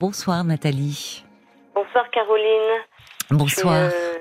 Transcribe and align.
Bonsoir 0.00 0.44
Nathalie. 0.44 1.24
Bonsoir 1.74 2.10
Caroline. 2.10 2.80
Bonsoir. 3.30 3.84
Je 3.84 3.90
suis, 3.90 3.98
euh, 3.98 4.18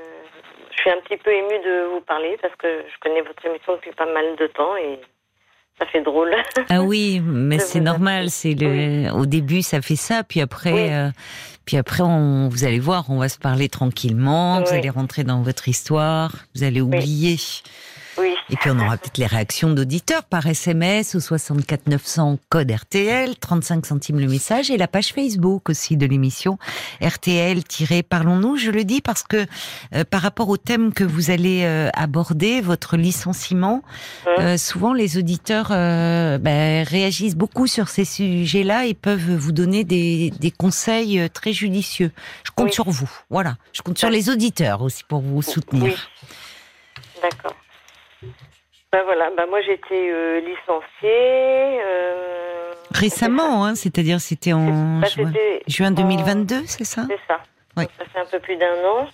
je 0.71 0.77
suis 0.81 0.89
un 0.89 0.99
petit 1.01 1.17
peu 1.23 1.31
émue 1.31 1.59
de 1.63 1.93
vous 1.93 2.01
parler 2.01 2.37
parce 2.41 2.53
que 2.57 2.67
je 2.67 2.99
connais 2.99 3.21
votre 3.21 3.45
émission 3.45 3.75
depuis 3.75 3.91
pas 3.91 4.05
mal 4.05 4.35
de 4.37 4.47
temps 4.47 4.75
et 4.75 4.99
ça 5.79 5.85
fait 5.85 6.01
drôle. 6.01 6.35
Ah 6.69 6.81
oui, 6.81 7.21
mais 7.23 7.59
c'est 7.59 7.79
normal. 7.79 8.29
C'est 8.29 8.55
le. 8.59 9.09
Au 9.13 9.25
début, 9.25 9.61
ça 9.61 9.81
fait 9.81 9.95
ça, 9.95 10.23
puis 10.23 10.41
après, 10.41 10.73
Oui. 10.73 10.91
euh, 10.93 11.09
puis 11.65 11.77
après, 11.77 12.03
on, 12.03 12.49
vous 12.49 12.65
allez 12.65 12.79
voir, 12.79 13.05
on 13.09 13.17
va 13.19 13.29
se 13.29 13.39
parler 13.39 13.69
tranquillement. 13.69 14.59
Vous 14.61 14.71
Oui. 14.71 14.77
allez 14.77 14.89
rentrer 14.89 15.23
dans 15.23 15.41
votre 15.41 15.69
histoire. 15.69 16.33
Vous 16.55 16.63
allez 16.63 16.81
oublier. 16.81 17.37
Oui. 18.19 18.33
Et 18.49 18.55
puis 18.57 18.69
on 18.69 18.79
aura 18.79 18.97
peut-être 18.97 19.17
les 19.17 19.25
réactions 19.25 19.69
d'auditeurs 19.69 20.23
par 20.23 20.45
SMS 20.45 21.15
au 21.15 21.19
64 21.19 21.87
900 21.87 22.37
code 22.49 22.69
RTL, 22.71 23.37
35 23.37 23.85
centimes 23.85 24.19
le 24.19 24.27
message 24.27 24.69
et 24.71 24.77
la 24.77 24.87
page 24.87 25.13
Facebook 25.13 25.69
aussi 25.69 25.95
de 25.95 26.05
l'émission 26.05 26.57
RTL-Parlons-nous. 27.01 28.57
Je 28.57 28.71
le 28.71 28.83
dis 28.83 29.01
parce 29.01 29.23
que 29.23 29.45
euh, 29.95 30.03
par 30.03 30.21
rapport 30.21 30.49
au 30.49 30.57
thème 30.57 30.93
que 30.93 31.03
vous 31.03 31.31
allez 31.31 31.61
euh, 31.63 31.89
aborder, 31.93 32.61
votre 32.61 32.97
licenciement, 32.97 33.83
Hein 34.25 34.31
euh, 34.39 34.57
souvent 34.57 34.93
les 34.93 35.17
auditeurs 35.17 35.69
ben, 35.69 36.83
réagissent 36.85 37.35
beaucoup 37.35 37.67
sur 37.67 37.89
ces 37.89 38.05
sujets-là 38.05 38.85
et 38.85 38.93
peuvent 38.93 39.35
vous 39.35 39.51
donner 39.51 39.83
des, 39.83 40.31
des 40.39 40.51
conseils 40.51 41.29
très 41.33 41.53
judicieux. 41.53 42.11
Je 42.43 42.51
compte 42.51 42.67
Oui. 42.67 42.73
sur 42.73 42.89
vous. 42.89 43.09
Voilà. 43.29 43.57
Je 43.73 43.81
compte 43.81 43.97
sur 43.97 44.09
les 44.09 44.29
auditeurs 44.29 44.81
aussi 44.81 45.03
pour 45.03 45.21
vous 45.21 45.41
soutenir. 45.41 45.83
Oui. 45.83 45.95
D'accord. 47.21 47.55
Ben 48.91 49.03
voilà, 49.03 49.29
ben 49.37 49.45
moi 49.47 49.61
j'ai 49.61 49.73
été 49.73 50.11
euh, 50.11 50.39
licenciée. 50.39 51.81
euh, 51.83 52.73
Récemment, 52.91 53.65
hein, 53.65 53.75
c'est-à-dire 53.75 54.19
c'était 54.19 54.51
en 54.53 54.99
Bah, 54.99 55.07
juin, 55.07 55.27
c'était 55.27 55.63
juin 55.67 55.89
en- 55.89 55.91
2022, 55.91 56.63
c'est 56.65 56.83
ça? 56.85 57.03
C'est 57.07 57.19
ça. 57.27 57.39
Oui. 57.77 57.83
Donc, 57.83 57.91
ça 57.99 58.05
fait 58.05 58.19
un 58.19 58.25
peu 58.25 58.39
plus 58.39 58.55
d'un 58.57 58.83
an. 58.85 59.07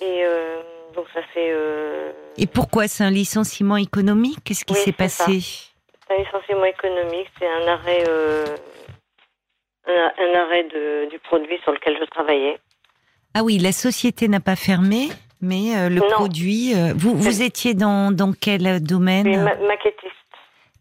Et 0.00 0.22
euh, 0.24 0.60
donc 0.94 1.06
ça 1.12 1.20
fait 1.34 1.50
euh, 1.50 2.12
Et 2.36 2.46
pourquoi? 2.46 2.86
C'est 2.86 3.02
un 3.04 3.10
licenciement 3.10 3.76
économique? 3.76 4.38
Qu'est-ce 4.44 4.64
qui 4.64 4.74
Oui, 4.74 4.78
s'est 4.80 4.92
passé? 4.92 5.40
C'est 6.06 6.14
un 6.14 6.18
licenciement 6.18 6.64
économique, 6.66 7.28
c'est 7.38 7.48
un 7.48 7.66
arrêt, 7.66 8.04
un, 9.86 10.12
un 10.18 10.34
arrêt 10.40 10.64
de, 10.64 11.10
du 11.10 11.18
produit 11.18 11.58
sur 11.64 11.72
lequel 11.72 11.96
je 11.98 12.04
travaillais. 12.04 12.58
Ah 13.34 13.42
oui, 13.42 13.58
la 13.58 13.72
société 13.72 14.28
n'a 14.28 14.40
pas 14.40 14.54
fermé, 14.56 15.08
mais 15.44 15.76
euh, 15.76 15.88
le 15.88 16.00
Non. 16.00 16.08
produit. 16.10 16.72
euh, 16.74 16.92
vous, 16.96 17.14
vous 17.16 17.42
étiez 17.42 17.74
dans, 17.74 18.10
dans 18.10 18.32
quel 18.32 18.62
Je 18.66 18.68
suis 18.74 18.80
domaine 18.80 19.44
ma- 19.44 19.54
maquettiste. 19.56 20.12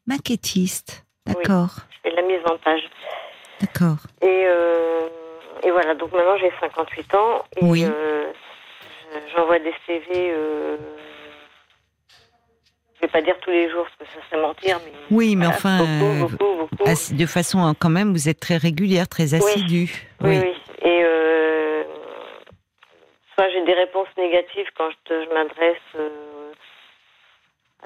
Maquettiste. 0.07 1.05
D'accord, 1.25 1.75
Je 1.89 1.97
fais 2.03 2.11
de 2.11 2.15
la 2.21 2.21
mise 2.27 2.41
en 2.45 2.57
page. 2.57 2.81
d'accord. 3.61 3.97
Et, 4.21 4.43
euh, 4.45 5.07
et 5.63 5.71
voilà, 5.71 5.95
donc 5.95 6.11
maintenant 6.11 6.35
j'ai 6.37 6.51
58 6.59 7.15
ans 7.15 7.43
et 7.55 7.65
Oui. 7.65 7.83
euh, 7.85 8.25
j'envoie 9.35 9.59
des 9.59 9.73
CV. 9.87 10.05
Euh, 10.33 10.75
je 12.95 13.01
vais 13.07 13.11
pas 13.11 13.21
dire 13.21 13.35
tous 13.41 13.49
les 13.51 13.69
jours 13.69 13.85
parce 13.97 14.09
que 14.11 14.15
ça 14.19 14.25
serait 14.29 14.41
mentir, 14.41 14.79
mais 14.85 14.91
Oui, 15.11 15.35
mais 15.35 15.45
voilà, 15.45 15.57
enfin, 15.57 15.77
beaucoup, 15.79 16.05
euh, 16.05 16.19
beaucoup, 16.27 16.67
beaucoup. 16.77 17.13
de 17.13 17.25
façon 17.25 17.59
hein, 17.59 17.73
quand 17.77 17.89
même, 17.89 18.11
vous 18.11 18.27
êtes 18.29 18.39
très 18.39 18.57
régulière, 18.57 19.07
très 19.07 19.33
assidue. 19.33 20.07
Oui, 20.21 20.39
oui. 20.39 20.53
Et 20.85 21.01
euh, 21.03 21.52
soit 23.33 23.49
j'ai 23.49 23.61
des 23.61 23.73
réponses 23.73 24.07
négatives 24.17 24.69
quand 24.77 24.89
je, 25.09 25.33
m'adresse 25.33 25.77
euh, 25.95 26.51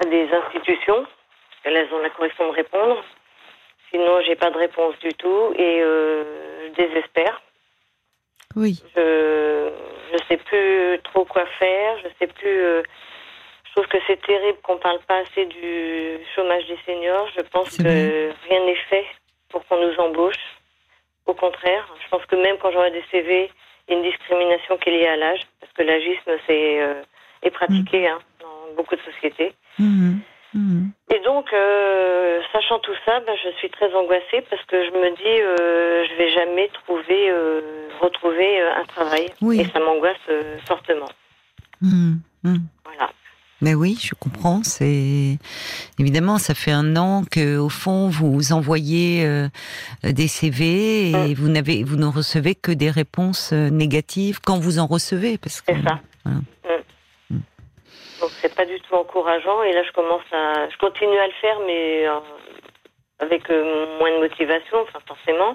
à 0.00 0.04
des 0.06 0.28
institutions, 0.32 1.04
parce 1.04 1.62
qu'elles 1.62 1.94
ont 1.94 1.98
la 1.98 2.10
correction 2.10 2.48
de 2.48 2.54
répondre. 2.54 3.04
Sinon, 3.90 4.20
j'ai 4.22 4.36
pas 4.36 4.50
de 4.50 4.58
réponse 4.58 4.98
du 4.98 5.12
tout 5.14 5.54
et 5.56 5.80
euh, 5.80 6.68
je 6.68 6.72
désespère. 6.82 7.40
oui. 8.56 8.82
Je 8.94 9.70
je 10.12 10.18
sais 10.28 10.36
plus 10.38 10.98
trop 11.04 11.24
quoi 11.24 11.44
faire. 11.58 11.98
Je 11.98 12.08
sais 12.18 12.26
plus. 12.32 12.62
euh, 12.62 12.82
je 13.64 13.72
trouve 13.72 13.86
que 13.88 13.98
c'est 14.06 14.20
terrible 14.22 14.58
qu'on 14.62 14.78
parle 14.78 14.98
pas 15.06 15.18
assez 15.18 15.44
du 15.46 16.18
chômage 16.34 16.66
des 16.66 16.78
seniors. 16.86 17.28
Je 17.36 17.42
pense 17.42 17.76
que 17.76 17.82
vrai. 17.82 18.34
rien 18.48 18.64
n'est 18.64 18.82
fait 18.88 19.06
pour 19.50 19.64
qu'on 19.66 19.76
nous 19.76 19.94
embauche. 19.98 20.58
Au 21.26 21.34
contraire, 21.34 21.86
je 22.02 22.08
pense 22.08 22.24
que 22.26 22.36
même 22.36 22.56
quand 22.58 22.72
j'aurai 22.72 22.90
des 22.90 23.04
CV, 23.10 23.50
une 23.88 24.02
discrimination 24.02 24.76
qui 24.78 24.90
est 24.90 24.98
liée 24.98 25.06
à 25.06 25.16
l'âge, 25.16 25.40
parce 25.60 25.72
que 25.72 25.82
l'agisme 25.82 26.32
c'est 26.46 26.80
euh, 26.80 27.02
est 27.42 27.50
pratiqué 27.50 28.08
hein, 28.08 28.18
dans 28.40 28.74
beaucoup 28.76 28.96
de 28.96 29.00
sociétés. 29.02 29.52
Mhm, 29.78 30.20
mhm. 30.54 30.90
Et 31.14 31.20
donc, 31.20 31.52
euh, 31.52 32.40
sachant 32.52 32.78
tout 32.80 32.94
ça, 33.04 33.20
ben, 33.20 33.34
je 33.42 33.50
suis 33.58 33.70
très 33.70 33.92
angoissée 33.94 34.44
parce 34.50 34.62
que 34.64 34.84
je 34.84 34.90
me 34.90 35.16
dis, 35.16 35.42
euh, 35.42 36.04
je 36.08 36.14
vais 36.16 36.30
jamais 36.30 36.68
trouver, 36.84 37.30
euh, 37.30 37.88
retrouver 38.00 38.60
euh, 38.60 38.74
un 38.76 38.84
travail. 38.84 39.26
Oui. 39.40 39.60
Et 39.60 39.64
ça 39.66 39.80
m'angoisse 39.80 40.16
euh, 40.28 40.58
fortement. 40.66 41.08
Mhm, 41.80 42.20
mhm. 42.44 42.60
Voilà. 42.84 43.10
Mais 43.60 43.74
oui, 43.74 43.98
je 44.00 44.14
comprends. 44.14 44.62
C'est 44.62 45.38
évidemment, 45.98 46.38
ça 46.38 46.54
fait 46.54 46.70
un 46.70 46.96
an 46.96 47.24
que, 47.30 47.58
au 47.58 47.68
fond, 47.68 48.08
vous 48.08 48.52
envoyez 48.52 49.24
euh, 49.26 49.48
des 50.04 50.28
CV 50.28 51.10
et 51.10 51.34
vous 51.34 51.48
n'avez, 51.48 51.82
vous 51.82 51.96
ne 51.96 52.06
recevez 52.06 52.54
que 52.54 52.70
des 52.70 52.90
réponses 52.90 53.50
euh, 53.52 53.68
négatives 53.70 54.38
quand 54.40 54.58
vous 54.58 54.78
en 54.78 54.86
recevez, 54.86 55.38
parce 55.38 55.60
que 55.60 55.72
C'est 55.74 55.82
ça. 55.82 56.00
voilà. 56.24 56.38
Mm. 56.38 57.40
Donc, 58.20 58.30
c'est 58.40 58.54
pas 58.54 58.66
du 58.66 58.80
tout 58.80 58.94
encourageant. 58.94 59.62
Et 59.62 59.72
là, 59.72 59.82
je 59.84 59.92
commence 59.92 60.22
à, 60.32 60.68
je 60.68 60.76
continue 60.78 61.18
à 61.18 61.26
le 61.26 61.32
faire, 61.40 61.58
mais 61.66 62.06
euh, 62.06 62.18
avec 63.20 63.50
euh, 63.50 63.98
moins 63.98 64.10
de 64.12 64.20
motivation, 64.20 64.78
enfin 64.82 65.00
forcément. 65.06 65.54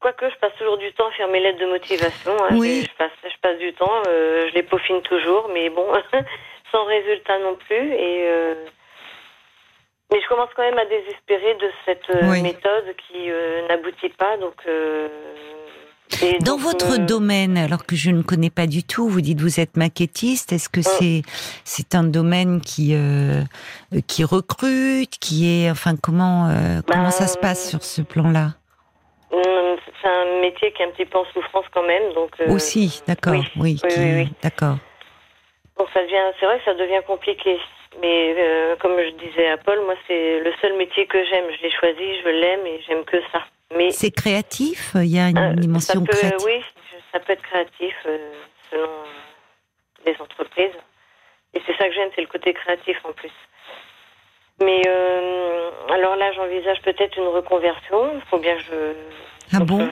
Mm. 0.00 0.02
Quoique 0.02 0.30
je 0.30 0.36
passe 0.40 0.52
toujours 0.58 0.78
du 0.78 0.92
temps 0.94 1.08
à 1.08 1.12
faire 1.12 1.28
mes 1.28 1.40
lettres 1.40 1.60
de 1.60 1.66
motivation. 1.66 2.32
hein. 2.44 2.56
Oui. 2.56 2.88
Je, 2.90 2.96
passe, 2.96 3.10
je 3.22 3.38
passe 3.42 3.58
du 3.58 3.72
temps, 3.74 4.02
euh, 4.08 4.46
je 4.48 4.54
les 4.54 4.62
peaufine 4.62 5.02
toujours, 5.02 5.50
mais 5.52 5.68
bon, 5.70 5.86
sans 6.72 6.84
résultat 6.86 7.38
non 7.40 7.56
plus. 7.66 7.92
Et 7.92 8.24
euh, 8.28 8.54
mais 10.12 10.20
je 10.20 10.28
commence 10.28 10.48
quand 10.56 10.62
même 10.62 10.78
à 10.78 10.86
désespérer 10.86 11.54
de 11.54 11.70
cette 11.84 12.10
euh, 12.10 12.30
Oui. 12.32 12.42
méthode 12.42 12.94
qui 13.08 13.28
n'aboutit 13.68 14.08
pas. 14.08 14.36
Donc, 14.38 14.56
Dans 16.40 16.56
donc, 16.56 16.60
votre 16.60 16.94
euh, 16.94 17.04
domaine, 17.06 17.56
alors 17.56 17.86
que 17.86 17.94
je 17.94 18.10
ne 18.10 18.22
connais 18.22 18.50
pas 18.50 18.66
du 18.66 18.82
tout, 18.82 19.08
vous 19.08 19.20
dites 19.20 19.40
vous 19.40 19.60
êtes 19.60 19.76
maquettiste. 19.76 20.52
Est-ce 20.52 20.68
que 20.68 20.82
c'est 20.82 21.22
c'est 21.64 21.94
un 21.94 22.02
domaine 22.04 22.60
qui 22.60 22.94
euh, 22.94 23.42
qui 24.08 24.24
recrute, 24.24 25.18
qui 25.20 25.46
est 25.64 25.70
enfin 25.70 25.94
comment 26.02 26.48
euh, 26.48 26.80
comment 26.86 27.10
ça 27.12 27.28
se 27.28 27.38
passe 27.38 27.68
sur 27.70 27.84
ce 27.84 28.02
plan-là? 28.02 28.54
C'est 30.02 30.08
un 30.08 30.40
métier 30.40 30.72
qui 30.72 30.82
est 30.82 30.86
un 30.86 30.90
petit 30.90 31.04
peu 31.06 31.18
en 31.18 31.24
souffrance 31.26 31.66
quand 31.72 31.82
même. 31.82 32.12
Donc 32.14 32.30
euh, 32.40 32.50
Aussi, 32.52 33.02
d'accord, 33.06 33.34
oui. 33.34 33.44
oui, 33.56 33.80
Oui, 33.82 33.88
qui- 33.90 34.00
oui, 34.00 34.14
oui. 34.16 34.28
d'accord. 34.42 34.76
Donc 35.78 35.88
ça 35.94 36.02
devient, 36.02 36.32
c'est 36.38 36.46
vrai 36.46 36.58
que 36.58 36.64
ça 36.64 36.74
devient 36.74 37.00
compliqué. 37.06 37.58
Mais 38.00 38.34
euh, 38.38 38.76
comme 38.76 38.96
je 38.98 39.10
disais 39.26 39.48
à 39.48 39.56
Paul, 39.58 39.80
moi 39.84 39.94
c'est 40.06 40.40
le 40.40 40.52
seul 40.60 40.74
métier 40.76 41.06
que 41.06 41.24
j'aime. 41.24 41.44
Je 41.56 41.62
l'ai 41.62 41.70
choisi, 41.72 42.20
je 42.22 42.28
l'aime 42.28 42.66
et 42.66 42.80
j'aime 42.86 43.04
que 43.04 43.20
ça. 43.32 43.44
Mais 43.76 43.90
C'est 43.90 44.10
créatif, 44.10 44.92
il 44.96 45.06
y 45.14 45.18
a 45.18 45.28
une 45.28 45.38
euh, 45.38 45.52
dimension 45.54 46.02
peut, 46.04 46.12
créative. 46.12 46.44
oui, 46.46 46.62
ça 47.12 47.20
peut 47.20 47.32
être 47.32 47.42
créatif 47.42 47.94
selon 48.70 48.90
les 50.06 50.16
entreprises. 50.20 50.72
Et 51.54 51.60
c'est 51.66 51.76
ça 51.76 51.88
que 51.88 51.94
j'aime, 51.94 52.10
c'est 52.14 52.20
le 52.20 52.26
côté 52.28 52.52
créatif 52.54 52.96
en 53.04 53.12
plus. 53.12 53.32
Mais 54.62 54.82
alors 55.88 56.16
là, 56.16 56.32
j'envisage 56.32 56.80
peut-être 56.82 57.16
une 57.16 57.26
reconversion. 57.28 58.12
Il 58.14 58.20
faut 58.28 58.38
bien 58.38 58.56
que 58.56 58.62
je. 58.62 58.92
Ah 59.52 59.58
donc, 59.58 59.68
bon 59.68 59.80
euh, 59.82 59.88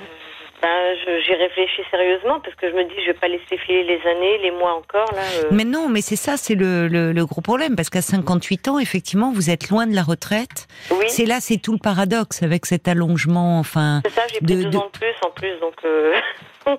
ben, 0.61 0.97
j'y 1.25 1.35
réfléchis 1.35 1.83
sérieusement 1.91 2.41
parce 2.41 2.55
que 2.57 2.69
je 2.69 2.75
me 2.75 2.83
dis, 2.85 2.95
je 3.03 3.13
vais 3.13 3.15
pas 3.19 3.29
laisser 3.29 3.57
filer 3.59 3.85
les 3.85 4.01
années, 4.11 4.39
les 4.39 4.51
mois 4.51 4.75
encore 4.75 5.11
là. 5.15 5.23
euh. 5.43 5.49
Mais 5.53 5.65
non, 5.65 5.89
mais 5.89 6.01
c'est 6.01 6.17
ça, 6.17 6.37
c'est 6.37 6.57
le, 6.57 6.89
le, 6.89 7.13
le 7.13 7.27
gros 7.27 7.41
problème, 7.41 7.77
parce 7.77 7.91
qu'à 7.91 8.03
58 8.03 8.67
ans, 8.69 8.79
effectivement, 8.81 9.31
vous 9.33 9.51
êtes 9.51 9.69
loin 9.71 9.87
de 9.87 9.95
la 9.95 10.03
retraite. 10.03 10.67
oui. 10.91 11.05
C'est 11.09 11.27
là, 11.27 11.37
c'est 11.41 11.59
tout 11.59 11.73
le 11.73 11.79
paradoxe 11.79 12.43
avec 12.43 12.67
cet 12.67 12.89
allongement. 12.89 13.61
Enfin, 13.61 14.01
C'est 14.05 14.13
ça, 14.13 14.23
j'ai 14.33 14.39
pris 14.41 14.47
de- 14.57 14.63
deux 14.65 14.71
de- 14.71 14.77
ans 14.79 14.91
de 14.93 14.99
plus 14.99 15.15
en 15.25 15.31
plus, 15.31 15.57
donc. 15.61 15.75
euh, 15.85 16.15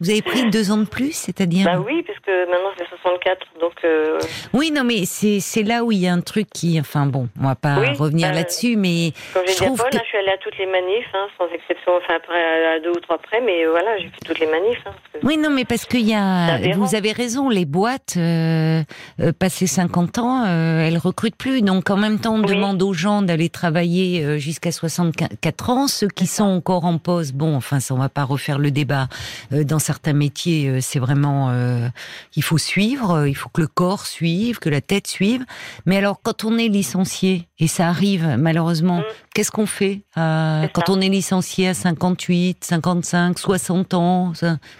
vous 0.00 0.10
avez 0.10 0.20
pris 0.20 0.50
deux 0.50 0.70
ans 0.70 0.76
de 0.76 0.84
plus, 0.84 1.12
c'est-à-dire 1.12 1.64
bah 1.64 1.82
oui, 1.84 2.02
puisque 2.02 2.28
maintenant 2.28 2.68
j'ai 2.78 2.84
64, 2.84 3.46
donc. 3.60 3.72
euh, 3.84 4.18
Oui, 4.52 4.70
non, 4.70 4.84
mais 4.84 5.04
c'est 5.06 5.62
là 5.62 5.84
où 5.84 5.90
il 5.92 5.98
y 5.98 6.06
a 6.06 6.12
un 6.12 6.20
truc 6.20 6.48
qui, 6.52 6.78
enfin 6.78 7.06
bon, 7.06 7.28
on 7.40 7.44
va 7.46 7.54
pas 7.54 7.78
Oui, 7.80 7.88
revenir 7.96 8.28
bah, 8.28 8.34
là-dessus, 8.34 8.76
mais 8.76 9.12
Comme 9.32 9.44
j'ai 9.46 9.54
dit 9.54 9.64
à 9.64 9.68
Paul, 9.68 9.76
que 9.90 9.96
hein, 9.96 10.00
je 10.02 10.08
suis 10.08 10.18
allée 10.18 10.32
à 10.32 10.36
toutes 10.36 10.58
les 10.58 10.66
manifs, 10.66 11.06
hein, 11.14 11.26
sans 11.38 11.46
exception, 11.54 11.92
enfin 11.96 12.14
après 12.16 12.34
à, 12.76 12.80
deux 12.80 12.90
ou 12.90 13.00
trois 13.00 13.16
près, 13.16 13.40
mais 13.40 13.64
euh, 13.64 13.70
voilà, 13.70 13.96
j'ai 13.96 14.08
fait 14.08 14.20
toutes 14.26 14.38
les 14.38 14.46
manifs. 14.46 14.82
Hein, 14.86 14.92
parce 15.12 15.22
que- 15.22 15.26
oui, 15.26 15.38
non, 15.38 15.48
mais 15.48 15.64
parce 15.64 15.86
qu'il 15.86 16.06
y 16.06 16.14
a, 16.14 16.58
vous 16.74 16.94
avez 16.94 17.12
raison, 17.12 17.48
les 17.48 17.64
boîtes 17.64 18.14
euh, 18.18 18.82
euh, 19.20 19.32
passé 19.32 19.66
50 19.66 20.18
ans, 20.18 20.44
elles 20.44 20.98
recrutent 20.98 21.36
plus, 21.36 21.62
donc 21.62 21.88
en 21.88 21.96
même 21.96 22.18
temps, 22.20 22.34
on 22.34 22.42
Oui. 22.42 22.54
demande 22.54 22.82
aux 22.82 22.92
gens 22.92 23.22
d'aller 23.22 23.48
travailler 23.48 24.38
jusqu'à 24.38 24.72
64 24.72 25.70
ans, 25.70 25.88
ceux 25.88 26.08
qui 26.08 26.26
sont 26.26 26.44
encore 26.44 26.84
en 26.84 26.98
pause, 26.98 27.32
bon, 27.32 27.56
enfin, 27.56 27.80
ça, 27.80 27.94
on 27.94 27.98
va 27.98 28.10
pas 28.10 28.24
refaire 28.24 28.58
le 28.58 28.70
débat. 28.70 29.08
Dans 29.50 29.78
certains 29.86 30.12
métiers, 30.12 30.68
euh, 30.68 30.78
c'est 30.80 30.98
vraiment, 30.98 31.50
euh, 31.50 31.88
il 32.34 32.42
faut 32.42 32.58
suivre, 32.58 33.12
euh, 33.12 33.28
il 33.28 33.34
faut 33.36 33.48
que 33.48 33.60
le 33.60 33.68
corps 33.68 34.04
suive, 34.06 34.58
que 34.58 34.68
la 34.68 34.80
tête 34.80 35.06
suive. 35.06 35.44
Mais 35.86 35.96
alors, 35.96 36.20
quand 36.22 36.44
on 36.44 36.58
est 36.58 36.68
licencié, 36.68 37.46
et 37.58 37.68
ça 37.68 37.86
arrive 37.88 38.36
malheureusement, 38.38 38.98
Mm. 38.98 39.04
qu'est-ce 39.34 39.50
qu'on 39.52 39.66
fait 39.66 40.00
euh, 40.18 40.66
quand 40.74 40.86
ça. 40.86 40.92
on 40.92 41.00
est 41.00 41.08
licencié 41.08 41.68
à 41.68 41.74
58, 41.74 42.64
55, 42.64 43.38
60 43.38 43.94
ans 43.94 44.32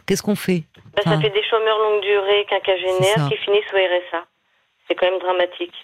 Qu'est-ce 0.07 0.23
qu'on 0.23 0.35
fait? 0.37 0.65
Bah, 0.97 1.03
ça 1.05 1.21
fait 1.21 1.31
des 1.31 1.45
chômeurs 1.49 1.79
longue 1.79 2.03
durée, 2.03 2.45
quinquagénaires 2.51 3.29
qui 3.29 3.37
finissent 3.45 3.73
au 3.73 3.77
RSA. 3.77 4.25
C'est 4.89 4.95
quand 4.95 5.11
même 5.11 5.21
dramatique. 5.21 5.75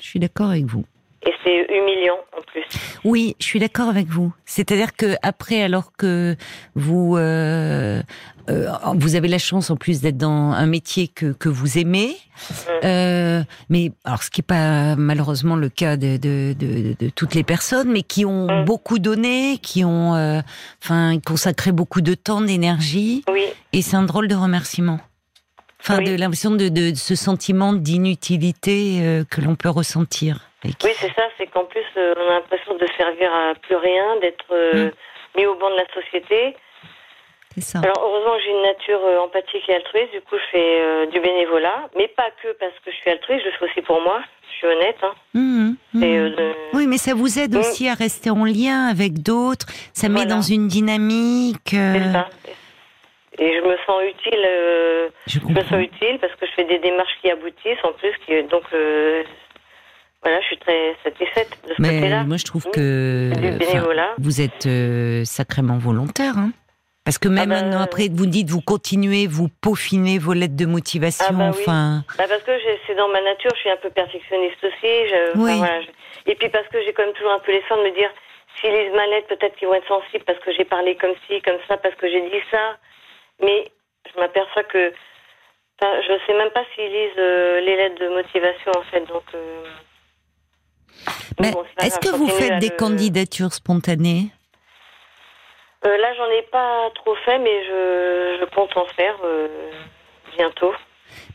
Je 0.00 0.06
suis 0.06 0.20
d'accord 0.20 0.50
avec 0.50 0.64
vous. 0.64 0.84
Et 1.26 1.32
c'est 1.44 1.66
humiliant 1.74 2.16
en 2.36 2.40
plus. 2.40 2.64
Oui, 3.04 3.36
je 3.38 3.44
suis 3.44 3.58
d'accord 3.58 3.88
avec 3.90 4.06
vous. 4.06 4.32
C'est-à-dire 4.46 4.94
que 4.96 5.16
après, 5.22 5.62
alors 5.62 5.92
que 5.92 6.34
vous 6.74 7.16
euh, 7.18 8.02
euh, 8.48 8.68
vous 8.96 9.16
avez 9.16 9.28
la 9.28 9.36
chance 9.38 9.70
en 9.70 9.76
plus 9.76 10.00
d'être 10.00 10.16
dans 10.16 10.52
un 10.52 10.64
métier 10.66 11.08
que, 11.08 11.32
que 11.32 11.50
vous 11.50 11.76
aimez, 11.76 12.16
euh, 12.84 13.42
mais 13.68 13.92
alors 14.04 14.22
ce 14.22 14.30
qui 14.30 14.40
est 14.40 14.42
pas 14.42 14.96
malheureusement 14.96 15.56
le 15.56 15.68
cas 15.68 15.98
de, 15.98 16.16
de, 16.16 16.54
de, 16.58 16.96
de 16.98 17.10
toutes 17.10 17.34
les 17.34 17.44
personnes, 17.44 17.90
mais 17.92 18.02
qui 18.02 18.24
ont 18.24 18.46
Mm. 18.62 18.64
beaucoup 18.64 18.98
donné, 18.98 19.58
qui 19.60 19.84
ont 19.84 20.14
euh, 20.14 20.40
enfin 20.82 21.18
consacré 21.24 21.70
beaucoup 21.70 22.00
de 22.00 22.14
temps, 22.14 22.40
d'énergie, 22.40 23.24
Oui, 23.30 23.44
et 23.74 23.82
c'est 23.82 23.96
un 23.96 24.04
drôle 24.04 24.26
de 24.26 24.34
remerciement. 24.34 25.00
Enfin, 25.82 25.98
Oui. 25.98 26.04
de 26.04 26.14
l'impression 26.14 26.50
de, 26.50 26.68
de, 26.70 26.90
de 26.90 26.94
ce 26.94 27.14
sentiment 27.14 27.72
d'inutilité 27.74 28.98
euh, 29.02 29.24
que 29.28 29.40
l'on 29.42 29.54
peut 29.54 29.68
ressentir. 29.70 30.49
Qui- 30.62 30.76
oui 30.84 30.90
c'est 30.96 31.12
ça. 31.14 31.22
C'est 31.38 31.46
qu'en 31.46 31.64
plus, 31.64 31.84
euh, 31.96 32.14
on 32.18 32.28
a 32.30 32.34
l'impression 32.34 32.74
de 32.76 32.86
servir 32.96 33.32
à 33.34 33.54
plus 33.54 33.76
rien, 33.76 34.16
d'être 34.20 34.44
euh, 34.52 34.86
Mm. 34.86 34.90
mis 35.38 35.46
au 35.46 35.54
banc 35.54 35.70
de 35.70 35.76
la 35.76 35.86
société. 35.94 36.56
C'est 37.54 37.62
ça. 37.62 37.80
Alors 37.82 38.00
heureusement 38.04 38.38
j'ai 38.44 38.50
une 38.52 38.62
nature 38.62 39.00
euh, 39.04 39.18
empathique 39.18 39.68
et 39.68 39.74
altruiste, 39.74 40.12
du 40.12 40.20
coup 40.20 40.36
je 40.36 40.50
fais 40.52 41.06
du 41.08 41.18
bénévolat, 41.20 41.88
mais 41.96 42.06
pas 42.08 42.30
que 42.42 42.52
parce 42.60 42.74
que 42.84 42.92
je 42.92 42.96
suis 42.96 43.10
altruiste, 43.10 43.44
je 43.44 43.50
le 43.50 43.56
fais 43.56 43.64
aussi 43.64 43.82
pour 43.82 44.00
moi, 44.02 44.20
je 44.52 44.56
suis 44.56 44.66
honnête. 44.68 44.96
Hein. 45.02 45.14
Et, 46.00 46.16
euh, 46.18 46.30
de- 46.30 46.54
Oui, 46.74 46.86
mais 46.86 46.96
ça 46.98 47.14
vous 47.14 47.38
aide 47.40 47.54
Mm. 47.54 47.58
aussi 47.58 47.88
à 47.88 47.94
rester 47.94 48.30
en 48.30 48.44
lien 48.44 48.86
avec 48.88 49.14
d'autres. 49.22 49.66
Ça 49.92 50.08
met 50.08 50.26
dans 50.26 50.42
une 50.42 50.68
dynamique. 50.68 51.70
C'est 51.70 52.12
ça. 52.12 52.28
Et 53.38 53.56
je 53.56 53.60
me 53.62 53.76
sens 53.86 54.02
utile, 54.04 55.10
Je 55.26 55.38
je 55.40 55.46
me 55.52 55.62
sens 55.64 55.80
utile 55.82 56.18
parce 56.20 56.34
que 56.36 56.46
je 56.46 56.52
fais 56.52 56.64
des 56.64 56.78
démarches 56.78 57.16
qui 57.20 57.30
aboutissent 57.30 57.82
en 57.84 57.92
plus, 57.94 58.12
qui, 58.26 58.42
donc 58.44 58.62
voilà, 60.22 60.40
je 60.40 60.46
suis 60.46 60.58
très 60.58 60.94
satisfaite 61.02 61.50
de 61.68 61.74
ce 61.74 61.80
Mais 61.82 62.24
moi, 62.24 62.36
je 62.36 62.44
trouve 62.44 62.64
Oui. 62.66 62.72
que 62.72 63.30
vous 64.18 64.40
êtes 64.40 64.66
euh, 64.66 65.24
sacrément 65.24 65.78
volontaire. 65.78 66.36
Hein 66.36 66.50
Parce 67.04 67.18
que 67.18 67.28
même 67.28 67.52
Ah 67.52 67.76
an 67.78 67.80
après, 67.80 68.08
vous 68.12 68.26
dites, 68.26 68.50
vous 68.50 68.60
continuez, 68.60 69.26
vous 69.26 69.48
peaufinez 69.62 70.18
vos 70.18 70.34
lettres 70.34 70.56
de 70.56 70.66
motivation. 70.66 71.24
Ah 71.28 71.32
bah 71.32 71.50
oui. 71.54 71.62
Enfin, 71.62 72.04
Bah 72.18 72.24
parce 72.28 72.42
que 72.42 72.52
c'est 72.86 72.94
dans 72.94 73.08
ma 73.08 73.22
nature, 73.22 73.50
je 73.54 73.60
suis 73.60 73.70
un 73.70 73.78
peu 73.78 73.90
perfectionniste 73.90 74.62
aussi. 74.62 74.92
je- 75.08 75.30
enfin, 75.30 75.40
Oui. 75.42 75.56
voilà, 75.58 75.80
je- 75.80 75.88
et 76.30 76.34
puis 76.34 76.48
parce 76.50 76.68
que 76.68 76.82
j'ai 76.84 76.92
quand 76.92 77.04
même 77.04 77.14
toujours 77.14 77.32
un 77.32 77.38
peu 77.40 77.52
l'effort 77.52 77.78
de 77.78 77.84
me 77.84 77.94
dire, 77.94 78.10
s'ils 78.60 78.70
lisent 78.70 78.92
ma 78.94 79.06
lettre, 79.06 79.28
peut-être 79.28 79.56
qu'ils 79.56 79.68
vont 79.68 79.74
être 79.74 79.88
sensibles 79.88 80.24
parce 80.24 80.38
que 80.40 80.52
j'ai 80.52 80.64
parlé 80.66 80.96
comme 80.96 81.14
ci, 81.26 81.40
comme 81.42 81.58
ça, 81.66 81.78
parce 81.78 81.94
que 81.94 82.08
j'ai 82.10 82.20
dit 82.20 82.42
ça. 82.50 82.76
Mais 83.42 83.72
je 84.12 84.20
m'aperçois 84.20 84.64
que, 84.64 84.92
enfin, 85.80 85.92
je 86.02 86.12
sais 86.26 86.34
même 86.36 86.50
pas 86.50 86.64
s'ils 86.74 86.92
lisent 86.92 87.16
euh, 87.18 87.60
les 87.60 87.76
lettres 87.76 88.00
de 88.04 88.08
motivation 88.10 88.72
en 88.76 88.82
fait. 88.90 89.00
Donc, 89.08 89.24
euh, 89.34 89.62
donc 89.64 89.72
mais 91.40 91.52
bon, 91.52 91.64
est-ce 91.80 91.98
que 91.98 92.14
vous 92.14 92.28
faites 92.28 92.58
des 92.60 92.68
le- 92.68 92.76
candidatures 92.76 93.52
spontanées? 93.52 94.30
Euh, 95.86 95.96
Là, 95.96 96.08
j'en 96.16 96.26
ai 96.26 96.42
pas 96.50 96.90
trop 96.94 97.14
fait, 97.24 97.38
mais 97.38 97.64
je, 97.64 98.38
je 98.40 98.54
compte 98.54 98.76
en 98.76 98.86
faire 98.96 99.16
euh, 99.24 99.48
bientôt. 100.36 100.72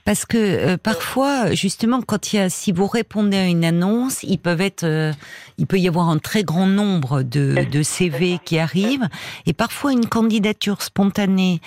Parce 0.06 0.26
que 0.26 0.38
euh, 0.38 0.78
parfois, 0.78 1.52
justement, 1.54 2.02
quand 2.02 2.32
il 2.32 2.36
y 2.38 2.40
a, 2.40 2.50
si 2.50 2.72
vous 2.72 2.86
répondez 2.88 3.38
à 3.38 3.46
une 3.48 3.66
annonce, 3.66 4.22
ils 4.24 4.38
peuvent 4.38 4.62
être, 4.62 4.84
euh, 4.84 5.12
il 5.58 5.66
peut 5.66 5.80
y 5.80 5.88
avoir 5.88 6.10
un 6.10 6.20
très 6.20 6.44
grand 6.44 6.68
nombre 6.68 7.24
de, 7.24 7.66
de 7.70 7.84
CV 7.84 8.38
qui 8.46 8.60
arrivent, 8.60 9.08
et 9.48 9.54
parfois 9.54 9.92
une 9.94 10.08
candidature 10.08 10.82
spontanée, 10.84 11.60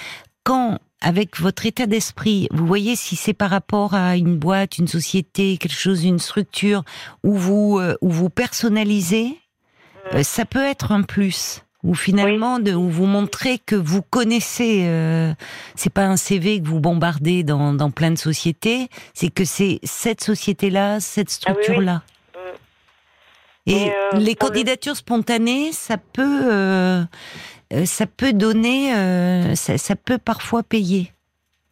quand 0.44 0.78
avec 1.00 1.38
votre 1.40 1.64
état 1.66 1.86
d'esprit, 1.86 2.48
vous 2.52 2.66
voyez 2.66 2.96
si 2.96 3.14
c'est 3.16 3.34
par 3.34 3.50
rapport 3.50 3.94
à 3.94 4.16
une 4.16 4.36
boîte, 4.36 4.78
une 4.78 4.88
société, 4.88 5.56
quelque 5.56 5.72
chose, 5.78 6.04
une 6.04 6.18
structure 6.18 6.82
où 7.24 7.34
vous 7.34 7.78
euh, 7.78 7.96
où 8.00 8.10
vous 8.10 8.30
personnalisez, 8.30 9.38
euh, 10.14 10.22
ça 10.22 10.44
peut 10.44 10.64
être 10.64 10.92
un 10.92 11.02
plus. 11.02 11.62
Ou 11.84 11.94
finalement, 11.94 12.58
de, 12.58 12.74
où 12.74 12.88
vous 12.90 13.06
montrez 13.06 13.60
que 13.60 13.76
vous 13.76 14.02
connaissez. 14.02 14.82
Euh, 14.86 15.32
c'est 15.76 15.92
pas 15.92 16.06
un 16.06 16.16
CV 16.16 16.60
que 16.60 16.66
vous 16.66 16.80
bombardez 16.80 17.44
dans, 17.44 17.72
dans 17.72 17.92
plein 17.92 18.10
de 18.10 18.18
sociétés. 18.18 18.88
C'est 19.14 19.30
que 19.30 19.44
c'est 19.44 19.78
cette 19.84 20.20
société-là, 20.24 20.98
cette 20.98 21.28
Ah 21.46 21.50
oui, 21.50 21.54
oui. 21.56 21.62
structure-là. 21.62 22.02
Mm. 22.34 23.70
Et 23.70 23.82
Et, 23.86 23.90
euh, 23.90 24.18
les 24.18 24.30
le- 24.30 24.34
candidatures 24.34 24.96
spontanées, 24.96 25.70
ça 25.72 25.98
peut, 25.98 27.04
euh, 27.72 27.84
ça 27.84 28.06
peut 28.06 28.32
donner, 28.32 28.94
euh, 28.94 29.54
ça, 29.54 29.78
ça 29.78 29.94
peut 29.96 30.18
parfois 30.18 30.62
payer. 30.62 31.12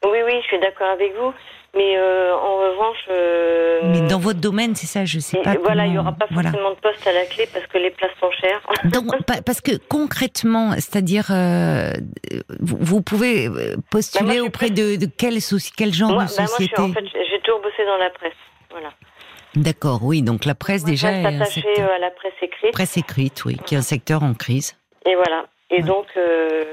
Oui, 0.05 0.19
oui, 0.25 0.33
je 0.43 0.47
suis 0.47 0.61
d'accord 0.61 0.89
avec 0.91 1.13
vous. 1.17 1.33
Mais 1.75 1.95
euh, 1.99 2.35
en 2.35 2.57
revanche, 2.57 4.01
Mais 4.01 4.09
dans 4.09 4.19
votre 4.19 4.41
domaine, 4.41 4.75
c'est 4.75 4.87
ça, 4.87 5.05
je 5.05 5.19
sais 5.19 5.37
il- 5.39 5.43
pas. 5.43 5.57
voilà, 5.63 5.85
il 5.85 5.93
n'y 5.93 5.99
aura 5.99 6.13
pas 6.13 6.27
voilà. 6.31 6.51
forcément 6.51 6.71
de 6.71 6.77
poste 6.77 7.07
à 7.07 7.13
la 7.13 7.27
clé 7.27 7.47
parce 7.53 7.67
que 7.67 7.77
les 7.77 7.91
places 7.91 8.13
sont 8.19 8.31
chères. 8.31 8.63
Donc, 8.85 9.07
parce 9.45 9.61
que 9.61 9.73
concrètement, 9.89 10.73
c'est-à-dire, 10.73 11.27
vous, 12.61 12.79
vous 12.81 13.03
pouvez 13.03 13.51
postuler 13.91 14.27
Bah, 14.27 14.35
moi, 14.39 14.47
auprès 14.47 14.71
de, 14.71 14.97
de 14.97 15.07
quel, 15.07 15.35
soci- 15.35 15.73
quel 15.77 15.93
genre 15.93 16.13
moi, 16.13 16.25
de 16.25 16.29
bah, 16.31 16.35
moi, 16.39 16.47
je 16.47 16.55
suis, 16.55 16.65
société 16.65 16.81
en 16.81 16.93
fait, 16.95 17.05
j'ai 17.13 17.41
toujours 17.45 17.61
bossé 17.61 17.85
dans 17.85 17.99
la 17.99 18.09
presse. 18.11 18.33
Voilà. 18.71 18.91
D'accord, 19.55 20.01
oui, 20.03 20.23
donc 20.23 20.45
la 20.47 20.55
presse 20.55 20.83
Moi, 20.83 20.91
déjà 20.93 21.13
je 21.13 21.19
est 21.19 21.27
attachée 21.27 21.81
à 21.83 21.99
la 21.99 22.11
presse 22.11 22.33
écrite. 22.41 22.73
Presse 22.73 22.97
écrite, 22.97 23.45
oui, 23.45 23.59
qui 23.67 23.75
est 23.75 23.79
un 23.79 23.83
secteur 23.83 24.23
en 24.23 24.33
crise. 24.33 24.77
Et 25.05 25.15
voilà. 25.15 25.45
Et 25.71 25.77
Ouais. 25.77 25.83
donc, 25.83 26.07
euh, 26.17 26.65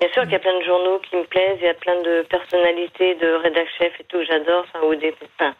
bien 0.00 0.08
sûr 0.12 0.22
qu'il 0.22 0.32
y 0.32 0.36
a 0.36 0.40
plein 0.40 0.58
de 0.58 0.64
journaux 0.64 0.98
qui 1.00 1.16
me 1.16 1.24
plaisent, 1.24 1.58
il 1.60 1.64
y 1.66 1.68
a 1.68 1.74
plein 1.74 2.00
de 2.02 2.22
personnalités, 2.28 3.14
de 3.16 3.28
rédac 3.34 3.68
chefs 3.78 4.00
et 4.00 4.04
tout, 4.04 4.22
j'adore. 4.24 4.64
Enfin, 4.68 4.84
ou 4.86 4.94
des. 4.96 5.14
Enfin, 5.38 5.54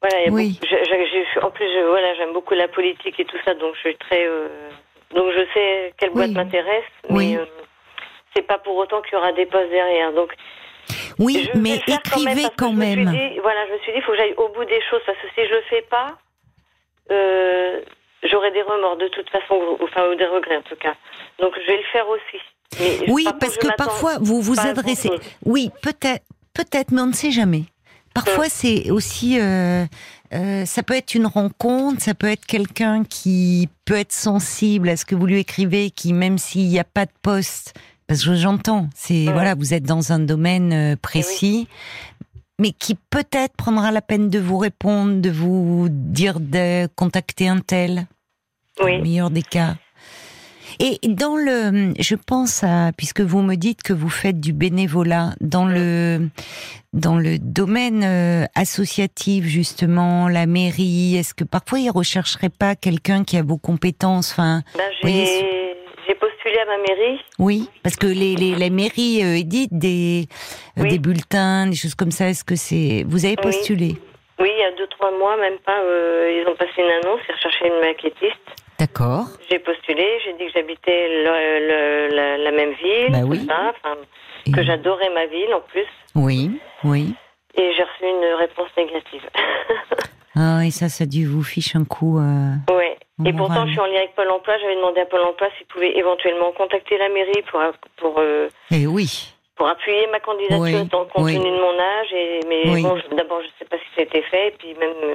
voilà, 0.00 0.22
il 0.24 0.32
Oui. 0.32 0.58
beaucoup- 0.60 0.66
je- 0.74 0.84
je- 0.84 1.24
je- 1.34 1.40
en 1.40 1.50
plus, 1.50 1.66
je- 1.66 1.86
voilà, 1.86 2.14
j'aime 2.14 2.32
beaucoup 2.32 2.54
la 2.54 2.68
politique 2.68 3.18
et 3.18 3.24
tout 3.24 3.38
ça, 3.44 3.54
donc 3.54 3.74
je 3.74 3.80
suis 3.80 3.96
très. 3.96 4.24
euh, 4.26 4.48
donc 5.14 5.32
je 5.32 5.44
sais 5.52 5.92
quelle 5.98 6.10
boîte 6.10 6.28
Oui. 6.28 6.34
m'intéresse, 6.34 6.84
Oui. 7.10 7.32
mais 7.34 7.40
euh, 7.40 7.44
c'est 8.34 8.42
pas 8.46 8.58
pour 8.58 8.76
autant 8.76 9.02
qu'il 9.02 9.14
y 9.14 9.16
aura 9.16 9.32
des 9.32 9.46
postes 9.46 9.70
derrière. 9.70 10.12
Donc, 10.12 10.32
Oui, 11.18 11.50
mais 11.56 11.74
écrivez 11.76 11.92
parce 12.06 12.14
que 12.54 12.56
quand 12.56 12.70
je 12.70 12.76
me 12.76 12.84
suis 12.84 13.04
même. 13.04 13.10
dit- 13.14 13.38
voilà, 13.40 13.66
je 13.66 13.72
me 13.72 13.78
suis 13.78 13.92
dit, 13.92 13.98
il 13.98 14.02
faut 14.04 14.12
que 14.12 14.18
j'aille 14.18 14.34
au 14.36 14.48
bout 14.48 14.64
des 14.64 14.80
choses, 14.88 15.02
parce 15.04 15.18
que 15.18 15.26
si 15.34 15.44
je 15.46 15.52
le 15.54 15.62
fais 15.62 15.82
pas, 15.82 16.16
euh, 17.10 17.80
j'aurai 18.24 18.50
des 18.52 18.62
remords 18.62 18.96
de 18.98 19.08
toute 19.08 19.28
façon, 19.30 19.54
ou- 19.54 19.84
enfin, 19.84 20.02
ou 20.10 20.14
des 20.16 20.26
regrets 20.26 20.56
en 20.56 20.62
tout 20.62 20.76
cas. 20.76 20.94
Donc 21.40 21.52
je 21.60 21.66
vais 21.66 21.76
le 21.78 21.84
faire 21.92 22.08
aussi. 22.08 22.38
Mais, 22.78 23.10
Oui, 23.12 23.26
parce 23.40 23.56
que 23.56 23.68
parfois 23.76 24.18
vous 24.20 24.40
vous 24.40 24.60
adressez. 24.60 25.10
Oui, 25.44 25.70
peut-être, 25.82 26.24
peut-être, 26.54 26.92
mais 26.92 27.00
on 27.02 27.06
ne 27.06 27.12
sait 27.12 27.30
jamais. 27.32 27.64
Parfois, 28.14 28.48
c'est 28.48 28.90
aussi, 28.90 29.38
euh, 29.40 29.84
euh, 30.34 30.64
ça 30.66 30.82
peut 30.82 30.94
être 30.94 31.14
une 31.14 31.26
rencontre, 31.26 32.02
ça 32.02 32.12
peut 32.14 32.26
être 32.28 32.44
quelqu'un 32.44 33.04
qui 33.04 33.68
peut 33.84 33.94
être 33.94 34.12
sensible 34.12 34.88
à 34.88 34.96
ce 34.96 35.04
que 35.04 35.14
vous 35.14 35.26
lui 35.26 35.38
écrivez, 35.38 35.90
qui 35.90 36.12
même 36.12 36.36
s'il 36.36 36.66
n'y 36.68 36.80
a 36.80 36.84
pas 36.84 37.06
de 37.06 37.12
poste, 37.22 37.72
parce 38.08 38.24
que 38.24 38.34
j'entends, 38.34 38.88
c'est 38.96 39.26
Ouais. 39.28 39.32
voilà, 39.32 39.54
vous 39.54 39.74
êtes 39.74 39.84
dans 39.84 40.10
un 40.12 40.18
domaine 40.18 40.72
euh, 40.72 40.96
précis, 41.00 41.68
mais 42.60 42.72
qui 42.72 42.94
peut-être 42.94 43.56
prendra 43.56 43.90
la 43.90 44.02
peine 44.02 44.28
de 44.28 44.38
vous 44.38 44.58
répondre, 44.58 45.20
de 45.20 45.30
vous 45.30 45.88
dire 45.90 46.38
de 46.38 46.86
contacter 46.94 47.48
un 47.48 47.58
tel, 47.58 48.06
Oui. 48.80 49.00
meilleur 49.00 49.30
des 49.30 49.42
cas. 49.42 49.74
Et 50.78 50.98
dans 51.08 51.36
le, 51.36 51.92
je 51.98 52.14
pense 52.14 52.62
à, 52.62 52.92
puisque 52.96 53.20
vous 53.22 53.42
me 53.42 53.56
dites 53.56 53.82
que 53.82 53.92
vous 53.92 54.08
faites 54.08 54.38
du 54.40 54.52
bénévolat 54.52 55.34
dans 55.40 55.66
le, 55.66 56.28
dans 56.92 57.18
le 57.18 57.38
domaine 57.38 58.02
euh, 58.04 58.46
associatif 58.54 59.44
justement, 59.46 60.28
la 60.28 60.46
mairie, 60.46 61.16
est-ce 61.16 61.34
que 61.34 61.44
parfois 61.44 61.80
ils 61.80 61.90
rechercheraient 61.90 62.50
pas 62.50 62.76
quelqu'un 62.76 63.24
qui 63.24 63.36
a 63.36 63.42
vos 63.42 63.58
compétences, 63.58 64.30
enfin, 64.30 64.62
Ben, 64.76 64.84
voyez, 65.02 65.26
j'ai 65.26 65.74
j'ai 66.06 66.14
postulé 66.14 66.58
à 66.58 66.64
ma 66.66 66.78
mairie. 66.78 67.20
oui, 67.38 67.68
parce 67.82 67.96
que 67.96 68.06
les, 68.06 68.34
les, 68.36 68.54
les 68.54 68.70
mairies 68.70 69.22
euh, 69.24 69.36
éditent 69.38 69.76
des, 69.76 70.26
euh, 70.78 70.82
Oui. 70.82 70.88
des 70.90 70.98
bulletins, 70.98 71.66
des 71.66 71.76
choses 71.76 71.94
comme 71.94 72.10
ça. 72.10 72.28
Est-ce 72.28 72.44
que 72.44 72.56
c'est, 72.56 73.04
vous 73.06 73.24
avez 73.24 73.36
postulé? 73.36 73.96
Oui, 74.38 74.50
il 74.56 74.60
y 74.60 74.64
a 74.64 74.72
deux, 74.72 74.86
trois 74.86 75.10
mois, 75.18 75.36
même 75.36 75.58
pas, 75.58 75.80
euh, 75.80 76.40
ils 76.42 76.48
ont 76.48 76.56
passé 76.56 76.72
une 76.78 76.90
annonce, 76.90 77.20
ils 77.28 77.34
recherchaient 77.34 77.68
une 77.68 77.80
maquettiste. 77.80 78.48
D'accord. 78.78 79.26
J'ai 79.50 79.58
postulé, 79.58 80.06
j'ai 80.24 80.32
dit 80.34 80.46
que 80.46 80.52
j'habitais 80.54 81.08
le- 81.24 82.08
le- 82.08 82.16
la, 82.16 82.38
la 82.38 82.50
même 82.50 82.72
ville, 82.82 83.12
Bah 83.12 83.18
oui. 83.26 83.46
ça, 83.46 83.72
Et- 84.46 84.52
que 84.52 84.62
j'adorais 84.62 85.10
ma 85.10 85.26
ville 85.26 85.52
en 85.52 85.60
plus, 85.60 85.84
Oui, 86.14 86.58
oui. 86.84 87.14
et 87.56 87.72
j'ai 87.74 87.82
reçu 87.82 88.04
une 88.04 88.34
réponse 88.38 88.70
négative. 88.78 89.28
Ah, 90.36 90.64
et 90.64 90.70
ça, 90.70 90.88
ça 90.88 91.04
a 91.04 91.06
dû 91.06 91.26
vous 91.26 91.42
fiche 91.42 91.74
un 91.76 91.84
coup. 91.84 92.18
Euh... 92.18 92.54
ouais. 92.74 92.96
Et 93.26 93.32
pourtant, 93.32 93.66
je 93.66 93.72
suis 93.72 93.80
en 93.80 93.86
lien 93.86 93.98
avec 93.98 94.14
Pôle 94.14 94.30
emploi. 94.30 94.56
J'avais 94.58 94.76
demandé 94.76 95.00
à 95.00 95.06
Pôle 95.06 95.20
emploi 95.22 95.48
s'il 95.58 95.66
pouvait 95.66 95.96
éventuellement 95.96 96.52
contacter 96.52 96.96
la 96.96 97.08
mairie 97.08 97.42
pour. 97.50 97.60
pour 97.96 98.18
euh, 98.18 98.48
eh 98.70 98.86
oui. 98.86 99.34
Pour 99.56 99.68
appuyer 99.68 100.06
ma 100.10 100.20
candidature 100.20 100.88
compte 100.90 101.26
tenu 101.26 101.38
de 101.38 101.60
mon 101.60 101.78
âge. 101.78 102.12
Et, 102.14 102.40
mais 102.48 102.82
bon, 102.82 102.96
d'abord, 103.14 103.40
je 103.42 103.46
ne 103.46 103.52
sais 103.58 103.64
pas 103.68 103.76
si 103.76 103.84
ça 103.94 104.00
a 104.00 104.04
été 104.04 104.22
fait. 104.22 104.48
Et 104.48 104.54
puis 104.58 104.74
même. 104.74 104.96
Euh, 105.02 105.14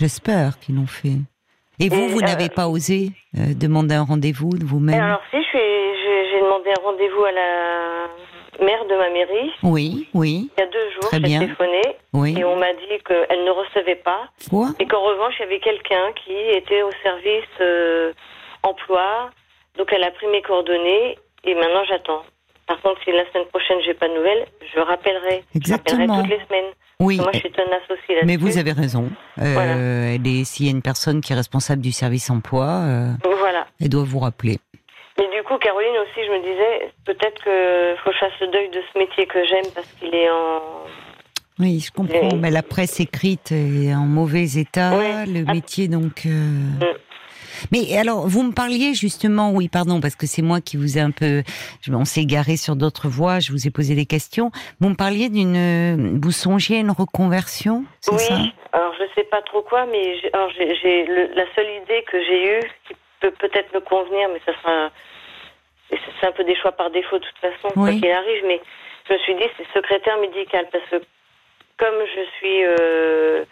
J'espère 0.00 0.58
qu'ils 0.58 0.74
l'ont 0.74 0.86
fait. 0.86 1.18
Et 1.78 1.88
vous, 1.88 2.08
vous 2.08 2.20
n'avez 2.20 2.48
pas 2.48 2.66
osé 2.66 3.12
demander 3.34 3.94
un 3.94 4.02
rendez-vous 4.02 4.58
de 4.58 4.64
vous-même? 4.64 5.00
Alors 5.00 5.20
si, 5.30 5.38
j'ai 5.52 6.40
demandé 6.40 6.70
un 6.70 6.82
rendez-vous 6.82 7.24
à 7.24 7.32
la 7.32 8.08
maire 8.60 8.84
de 8.86 8.96
ma 8.96 9.10
mairie. 9.10 9.52
Oui, 9.62 10.08
oui. 10.14 10.50
Il 10.56 10.60
y 10.60 10.62
a 10.62 10.66
deux 10.66 10.90
jours, 10.90 11.10
j'ai 11.12 11.20
téléphoné 11.20 11.82
et 12.38 12.44
on 12.44 12.56
m'a 12.56 12.72
dit 12.74 13.02
qu'elle 13.06 13.44
ne 13.44 13.50
recevait 13.50 13.96
pas. 13.96 14.28
Quoi? 14.50 14.68
et 14.78 14.86
qu'en 14.86 15.02
revanche, 15.02 15.34
il 15.38 15.42
y 15.42 15.46
avait 15.46 15.60
quelqu'un 15.60 16.12
qui 16.24 16.32
était 16.32 16.82
au 16.82 16.90
service 17.02 17.44
euh, 17.60 18.12
emploi. 18.62 19.30
Donc 19.76 19.92
elle 19.92 20.04
a 20.04 20.10
pris 20.10 20.26
mes 20.26 20.42
coordonnées 20.42 21.18
et 21.44 21.54
maintenant 21.54 21.84
j'attends. 21.88 22.22
Par 22.66 22.80
contre, 22.82 23.00
si 23.04 23.12
la 23.12 23.26
semaine 23.30 23.46
prochaine 23.46 23.78
j'ai 23.84 23.94
pas 23.94 24.08
de 24.08 24.14
nouvelles, 24.14 24.46
je 24.74 24.80
rappellerai. 24.80 25.44
Exactement. 25.54 26.04
Je 26.04 26.10
rappellerai 26.10 26.28
toutes 26.28 26.38
les 26.38 26.46
semaines. 26.46 26.72
Oui. 27.00 27.16
Moi, 27.18 27.30
je 27.32 27.38
suis 27.38 27.52
un 27.56 27.76
associé 27.76 28.16
là 28.16 28.22
Mais 28.24 28.36
vous 28.36 28.58
avez 28.58 28.72
raison. 28.72 29.08
Euh, 29.38 30.16
S'il 30.44 30.66
y 30.66 30.68
a 30.68 30.72
une 30.72 30.82
personne 30.82 31.20
qui 31.20 31.32
est 31.32 31.36
responsable 31.36 31.80
du 31.80 31.92
service 31.92 32.28
emploi, 32.28 32.66
euh, 32.66 33.12
voilà. 33.38 33.66
elle 33.80 33.88
doit 33.88 34.02
vous 34.04 34.18
rappeler. 34.18 34.58
Caroline 35.78 36.00
aussi, 36.02 36.26
je 36.26 36.32
me 36.32 36.40
disais, 36.40 36.92
peut-être 37.04 37.42
qu'il 37.42 37.98
faut 38.02 38.10
que 38.10 38.14
je 38.14 38.20
fasse 38.20 38.40
le 38.40 38.48
deuil 38.48 38.68
de 38.70 38.80
ce 38.92 38.98
métier 38.98 39.26
que 39.26 39.44
j'aime 39.44 39.70
parce 39.74 39.86
qu'il 39.98 40.14
est 40.14 40.30
en. 40.30 40.60
Oui, 41.58 41.80
je 41.80 41.92
comprends. 41.92 42.36
Mais 42.36 42.50
la 42.50 42.62
presse 42.62 43.00
écrite 43.00 43.52
est 43.52 43.94
en 43.94 44.06
mauvais 44.06 44.44
état. 44.56 44.92
Le 45.26 45.44
ah. 45.46 45.54
métier, 45.54 45.88
donc. 45.88 46.26
Euh, 46.26 46.30
mm. 46.30 46.98
Mais 47.72 47.96
alors, 47.96 48.28
vous 48.28 48.44
me 48.44 48.52
parliez 48.52 48.94
justement, 48.94 49.50
oui, 49.50 49.68
pardon, 49.68 50.00
parce 50.00 50.14
que 50.14 50.26
c'est 50.26 50.42
moi 50.42 50.60
qui 50.60 50.76
vous 50.76 50.96
ai 50.96 51.00
un 51.00 51.10
peu, 51.10 51.42
on 51.88 52.04
s'est 52.04 52.20
égaré 52.20 52.56
sur 52.56 52.76
d'autres 52.76 53.08
voies, 53.08 53.40
je 53.40 53.50
vous 53.50 53.66
ai 53.66 53.70
posé 53.70 53.96
des 53.96 54.06
questions. 54.06 54.52
Vous 54.80 54.88
me 54.88 54.94
parliez 54.94 55.28
d'une, 55.28 56.20
vous 56.20 56.30
songiez 56.30 56.76
à 56.76 56.80
une 56.80 56.92
reconversion, 56.92 57.84
c'est 58.00 58.12
oui. 58.12 58.18
ça? 58.20 58.38
Alors, 58.72 58.94
je 58.98 59.04
sais 59.16 59.24
pas 59.24 59.42
trop 59.42 59.62
quoi, 59.62 59.86
mais 59.86 60.20
j'ai, 60.20 61.04
la 61.34 61.44
seule 61.56 61.70
idée 61.82 62.04
que 62.06 62.22
j'ai 62.22 62.58
eue, 62.58 62.70
qui 62.86 62.94
peut 63.20 63.32
peut-être 63.32 63.74
me 63.74 63.80
convenir, 63.80 64.28
mais 64.32 64.40
ça 64.46 64.52
sera 64.62 64.90
c'est 65.90 66.26
un 66.26 66.32
peu 66.32 66.44
des 66.44 66.56
choix 66.56 66.72
par 66.72 66.90
défaut 66.90 67.18
de 67.18 67.24
toute 67.24 67.38
façon, 67.38 67.68
quoi 67.74 67.90
qu'il 67.90 68.10
arrive, 68.10 68.44
mais 68.46 68.60
je 69.08 69.14
me 69.14 69.18
suis 69.18 69.34
dit 69.34 69.44
c'est 69.56 69.66
secrétaire 69.72 70.18
médical 70.18 70.66
parce 70.70 70.84
que 70.90 70.96
comme 71.78 71.94
je 72.14 72.22
suis 72.38 72.64
euh, 72.64 73.44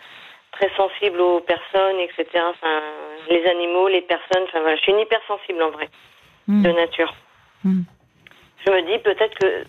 très 0.53 0.71
sensible 0.77 1.21
aux 1.21 1.41
personnes, 1.41 2.01
etc., 2.01 2.27
enfin, 2.51 2.83
les 3.31 3.45
animaux, 3.47 3.89
les 3.89 4.03
personnes, 4.03 4.45
enfin 4.45 4.61
voilà, 4.61 4.77
je 4.77 4.83
suis 4.83 4.93
une 4.93 5.01
hypersensible 5.01 5.63
en 5.63 5.71
vrai, 5.71 5.89
hmm. 6.49 6.63
de 6.63 6.71
nature. 6.73 7.15
Hmm. 7.65 7.83
Je 8.67 8.73
me 8.73 8.83
dis 8.83 8.99
peut-être 8.99 9.39
que 9.39 9.65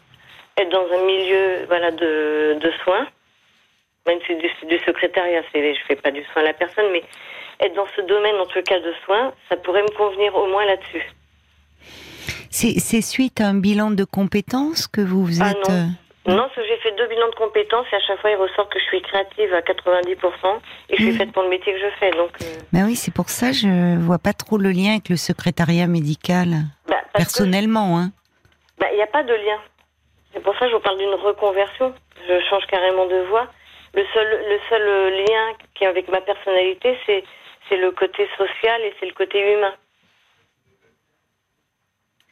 être 0.58 0.70
dans 0.70 0.92
un 0.92 1.06
milieu 1.06 1.66
voilà, 1.68 1.92
de, 1.92 2.58
de 2.60 2.72
soins, 2.84 3.08
même 4.08 4.20
si 4.22 4.28
c'est 4.28 4.36
du, 4.36 4.78
du 4.78 4.84
secrétariat, 4.84 5.44
je 5.54 5.80
fais 5.88 5.96
pas 5.96 6.12
du 6.12 6.24
soin 6.26 6.42
à 6.42 6.46
la 6.46 6.54
personne, 6.54 6.92
mais 6.92 7.04
être 7.60 7.74
dans 7.76 7.88
ce 7.96 8.02
domaine, 8.02 8.36
en 8.38 8.46
tout 8.46 8.62
cas 8.64 8.80
de 8.80 8.94
soins, 9.06 9.34
ça 9.50 9.58
pourrait 9.58 9.84
me 9.84 9.96
convenir 9.96 10.36
au 10.36 10.48
moins 10.48 10.66
là-dessus. 10.66 11.06
C'est 12.58 13.02
suite 13.02 13.40
à 13.40 13.50
un 13.50 13.54
bilan 13.54 13.92
de 13.92 14.04
compétences 14.04 14.88
que 14.88 15.02
vous 15.02 15.24
vous 15.24 15.44
ah, 15.44 15.52
êtes... 15.52 15.70
non. 15.70 15.76
Euh, 15.76 16.32
non, 16.34 16.44
parce 16.44 16.56
que 16.56 16.64
j'ai 16.68 16.78
fait 16.78 16.92
deux 16.98 17.08
bilans 17.08 17.30
de 17.30 17.36
compétences 17.36 17.86
et 17.94 17.96
à 17.96 18.00
chaque 18.00 18.20
fois 18.20 18.32
il 18.32 18.36
ressort 18.36 18.68
que 18.68 18.80
je 18.80 18.84
suis 18.86 19.02
créative 19.02 19.54
à 19.54 19.62
90% 19.62 20.60
et 20.90 20.98
je 20.98 21.04
suis 21.04 21.12
faite 21.14 21.32
pour 21.32 21.44
le 21.44 21.50
métier 21.50 21.72
que 21.72 21.80
je 21.80 21.90
fais. 22.00 22.10
Donc. 22.12 22.32
Euh. 22.42 22.46
Ben 22.74 22.86
oui, 22.86 22.96
c'est 22.96 23.14
pour 23.14 23.30
ça 23.30 23.52
que 23.52 23.58
je 23.58 24.00
vois 24.00 24.18
pas 24.18 24.34
trop 24.34 24.58
le 24.58 24.72
lien 24.72 24.94
avec 24.94 25.08
le 25.10 25.18
secrétariat 25.18 25.86
médical. 25.86 26.50
Bah, 26.88 26.98
personnellement, 27.14 28.00
hein. 28.00 28.10
Bah, 28.80 28.88
il 28.92 28.96
n'y 28.96 29.04
a 29.04 29.08
pas 29.08 29.24
de 29.24 29.34
lien. 29.34 29.60
C'est 30.34 30.42
pour 30.42 30.54
ça 30.56 30.66
que 30.66 30.72
je 30.72 30.76
vous 30.76 30.82
parle 30.82 30.98
d'une 30.98 31.14
reconversion. 31.14 31.94
Je 32.28 32.40
change 32.50 32.66
carrément 32.66 33.06
de 33.06 33.22
voie. 33.30 33.48
Le 33.94 34.04
seul, 34.14 34.28
le 34.50 34.60
seul 34.68 35.14
lien 35.14 35.54
qui 35.76 35.84
est 35.84 35.88
avec 35.88 36.10
ma 36.10 36.22
personnalité, 36.22 36.98
c'est 37.06 37.78
le 37.78 37.92
côté 37.92 38.28
social 38.36 38.82
et 38.82 38.94
c'est 39.00 39.06
le 39.06 39.14
côté 39.14 39.40
humain. 39.54 39.74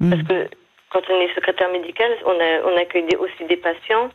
Hmm. 0.05 0.09
Parce 0.11 0.23
que 0.23 0.49
quand 0.91 1.01
on 1.09 1.21
est 1.21 1.33
secrétaire 1.33 1.71
médical, 1.71 2.09
on, 2.25 2.31
a, 2.31 2.71
on 2.71 2.77
accueille 2.77 3.15
aussi 3.17 3.43
des 3.47 3.57
patients. 3.57 4.09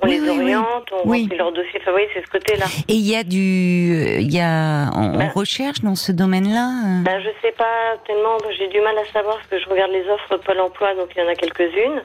On 0.00 0.06
les 0.06 0.28
oriente, 0.28 0.92
on 0.92 1.08
remplit 1.08 1.36
leur 1.36 1.50
dossier. 1.50 1.80
Enfin, 1.80 1.92
oui, 1.96 2.02
c'est 2.14 2.24
ce 2.24 2.30
côté-là. 2.30 2.66
Et 2.86 2.94
il 2.94 3.08
y 3.10 3.16
a 3.16 3.24
du, 3.24 4.20
il 4.20 4.32
y 4.32 4.38
a, 4.38 4.90
on, 4.94 5.16
ben, 5.16 5.28
recherche 5.34 5.80
dans 5.80 5.96
ce 5.96 6.12
domaine-là. 6.12 6.68
Euh 6.68 7.02
ben, 7.02 7.20
je 7.20 7.30
sais 7.42 7.52
pas 7.52 7.96
tellement. 8.06 8.38
J'ai 8.56 8.68
du 8.68 8.80
mal 8.80 8.96
à 8.96 9.04
savoir 9.06 9.36
parce 9.38 9.48
que 9.48 9.58
je 9.58 9.68
regarde 9.68 9.90
les 9.90 10.08
offres 10.08 10.36
Pôle 10.36 10.60
Emploi, 10.60 10.94
donc 10.94 11.08
il 11.16 11.22
y 11.22 11.26
en 11.26 11.28
a 11.28 11.34
quelques-unes. 11.34 12.02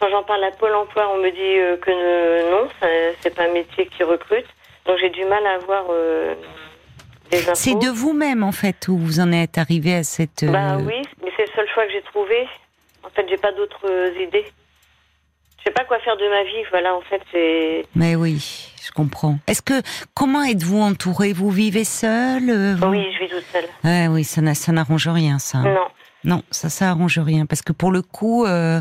Quand 0.00 0.08
j'en 0.08 0.22
parle 0.22 0.44
à 0.44 0.50
Pôle 0.52 0.74
Emploi, 0.74 1.10
on 1.14 1.18
me 1.18 1.30
dit 1.30 1.58
euh, 1.58 1.76
que 1.76 2.50
non, 2.50 2.68
c'est 3.20 3.34
pas 3.34 3.44
un 3.44 3.52
métier 3.52 3.86
qui 3.86 4.02
recrute. 4.02 4.46
Donc 4.86 4.96
j'ai 4.98 5.10
du 5.10 5.24
mal 5.24 5.44
à 5.46 5.54
avoir 5.56 5.84
euh, 5.90 6.34
c'est 7.54 7.78
de 7.78 7.88
vous-même, 7.88 8.42
en 8.42 8.52
fait, 8.52 8.88
où 8.88 8.96
vous 8.96 9.20
en 9.20 9.32
êtes 9.32 9.58
arrivé 9.58 9.94
à 9.94 10.04
cette. 10.04 10.44
Bah 10.44 10.76
oui, 10.78 11.02
mais 11.22 11.30
seul 11.54 11.68
choix 11.72 11.86
que 11.86 11.92
j'ai 11.92 12.02
trouvé. 12.02 12.46
En 13.02 13.10
fait, 13.10 13.26
j'ai 13.28 13.36
pas 13.36 13.52
d'autres 13.52 14.12
idées. 14.20 14.46
Je 15.58 15.64
sais 15.64 15.70
pas 15.70 15.84
quoi 15.84 15.98
faire 16.00 16.16
de 16.16 16.28
ma 16.28 16.44
vie. 16.44 16.64
Voilà, 16.70 16.94
en 16.94 17.00
fait, 17.02 17.22
c'est. 17.32 17.86
Mais 17.94 18.16
oui, 18.16 18.70
je 18.82 18.90
comprends. 18.90 19.38
Est-ce 19.46 19.62
que 19.62 19.80
comment 20.14 20.42
êtes-vous 20.42 20.80
entouré? 20.80 21.32
Vous 21.32 21.50
vivez 21.50 21.84
seul 21.84 22.50
euh, 22.50 22.76
Oui, 22.86 23.06
je 23.14 23.24
vis 23.24 23.30
toute 23.30 23.44
seule. 23.44 23.66
Ouais, 23.82 24.08
oui, 24.08 24.24
ça 24.24 24.42
n'arrange 24.72 25.08
rien, 25.08 25.38
ça. 25.38 25.58
Non. 25.58 25.86
Non, 26.24 26.42
ça, 26.50 26.68
ça 26.68 26.90
arrange 26.90 27.18
rien. 27.18 27.46
Parce 27.46 27.62
que 27.62 27.72
pour 27.72 27.92
le 27.92 28.02
coup, 28.02 28.44
euh, 28.46 28.80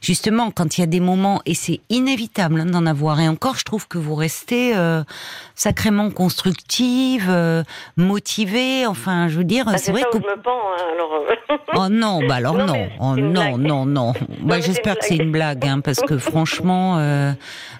justement, 0.00 0.50
quand 0.50 0.78
il 0.78 0.82
y 0.82 0.84
a 0.84 0.86
des 0.86 1.00
moments, 1.00 1.42
et 1.46 1.54
c'est 1.54 1.80
inévitable 1.90 2.60
hein, 2.60 2.66
d'en 2.66 2.86
avoir, 2.86 3.20
et 3.20 3.28
encore, 3.28 3.56
je 3.56 3.64
trouve 3.64 3.88
que 3.88 3.98
vous 3.98 4.14
restez 4.14 4.76
euh, 4.76 5.02
sacrément 5.54 6.10
constructive, 6.10 7.28
euh, 7.28 7.62
motivée, 7.96 8.86
enfin, 8.86 9.28
je 9.28 9.38
veux 9.38 9.44
dire, 9.44 9.64
bah, 9.66 9.78
c'est 9.78 9.92
vrai 9.92 10.02
que... 10.12 10.18
je 10.18 10.26
me 10.26 10.40
pends, 10.40 10.50
hein, 10.50 10.84
alors... 10.92 11.12
Euh. 11.14 11.56
oh 11.74 11.88
non, 11.90 12.20
bah 12.26 12.36
alors 12.36 12.54
non, 12.58 12.66
non. 12.66 12.88
oh 13.00 13.16
non, 13.16 13.58
non, 13.58 13.86
non, 13.86 14.12
bah, 14.40 14.60
J'espère 14.60 14.98
que 14.98 15.04
c'est 15.04 15.16
une 15.16 15.30
blague, 15.30 15.66
hein, 15.66 15.80
parce 15.80 16.00
que 16.00 16.18
franchement, 16.30 16.98
euh, 16.98 17.30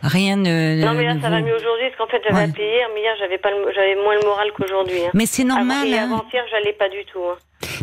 rien 0.02 0.37
ne... 0.37 0.85
Non, 0.85 0.94
mais 0.94 1.04
là, 1.04 1.14
ça 1.21 1.30
va 1.30 1.40
mieux 1.40 1.54
aujourd'hui, 1.54 1.90
parce 1.90 1.97
qu'en 1.99 2.06
fait, 2.06 2.23
j'avais 2.25 2.47
ouais. 2.47 2.52
hier, 2.59 2.88
mais 2.94 3.00
hier, 3.00 3.14
j'avais, 3.18 3.94
moins 3.97 4.14
le 4.14 4.26
moral 4.26 4.49
qu'aujourd'hui. 4.56 5.06
Hein. 5.06 5.11
Mais 5.14 5.26
c'est 5.26 5.44
normal. 5.44 5.92
Avant, 5.92 6.16
avant-hier, 6.16 6.44
j'allais 6.50 6.73
pas 6.73 6.88
du 6.88 7.04
tout. 7.04 7.21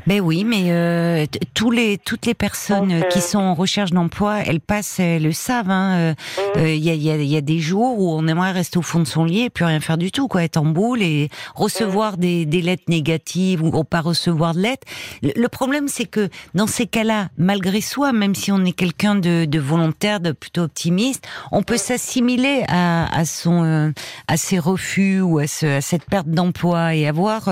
Ben 0.07 0.19
oui, 0.19 0.43
mais 0.43 0.65
euh, 0.69 1.25
tous 1.53 1.71
les 1.71 1.97
toutes 1.97 2.25
les 2.25 2.33
personnes 2.33 3.03
qui 3.11 3.21
sont 3.21 3.39
en 3.39 3.53
recherche 3.53 3.91
d'emploi, 3.91 4.39
elles 4.45 4.59
passent, 4.59 4.99
elles 4.99 5.23
le 5.23 5.31
savent. 5.31 5.67
Il 5.67 5.71
hein, 5.71 5.97
euh, 5.97 6.13
mm. 6.55 6.59
euh, 6.59 6.75
y, 6.75 6.89
a, 6.89 6.93
y, 6.93 7.11
a, 7.11 7.15
y, 7.17 7.37
a, 7.37 7.41
des 7.41 7.59
jours 7.59 7.99
où 7.99 8.11
on 8.11 8.27
aimerait 8.27 8.51
rester 8.51 8.79
au 8.79 8.81
fond 8.81 8.99
de 8.99 9.05
son 9.05 9.25
lit 9.25 9.43
et 9.43 9.49
plus 9.49 9.65
rien 9.65 9.79
faire 9.79 9.97
du 9.97 10.11
tout, 10.11 10.27
quoi, 10.27 10.43
être 10.43 10.57
en 10.57 10.65
boule 10.65 11.01
et 11.01 11.29
recevoir 11.55 12.13
mm. 12.13 12.17
des, 12.17 12.45
des, 12.45 12.61
lettres 12.61 12.83
négatives 12.87 13.63
ou, 13.63 13.83
pas 13.83 14.01
recevoir 14.01 14.53
de 14.53 14.59
lettres. 14.61 14.87
Le, 15.21 15.47
problème, 15.47 15.87
c'est 15.87 16.05
que 16.05 16.29
dans 16.55 16.67
ces 16.67 16.87
cas-là, 16.87 17.29
malgré 17.37 17.81
soi, 17.81 18.13
même 18.13 18.35
si 18.35 18.51
on 18.51 18.63
est 18.65 18.71
quelqu'un 18.71 19.15
de, 19.15 19.45
de, 19.45 19.59
volontaire, 19.59 20.19
de 20.19 20.31
plutôt 20.31 20.61
optimiste, 20.61 21.25
on 21.51 21.63
peut 21.63 21.75
mm. 21.75 21.79
s'assimiler 21.79 22.63
à, 22.67 23.13
à 23.15 23.25
son 23.25 23.63
euh, 23.63 23.91
à 24.27 24.37
ses 24.37 24.59
refus 24.59 25.21
ou 25.21 25.39
à, 25.39 25.47
ce, 25.47 25.65
à 25.77 25.81
cette 25.81 26.05
perte 26.05 26.27
d'emploi 26.27 26.95
et 26.95 27.07
avoir 27.07 27.49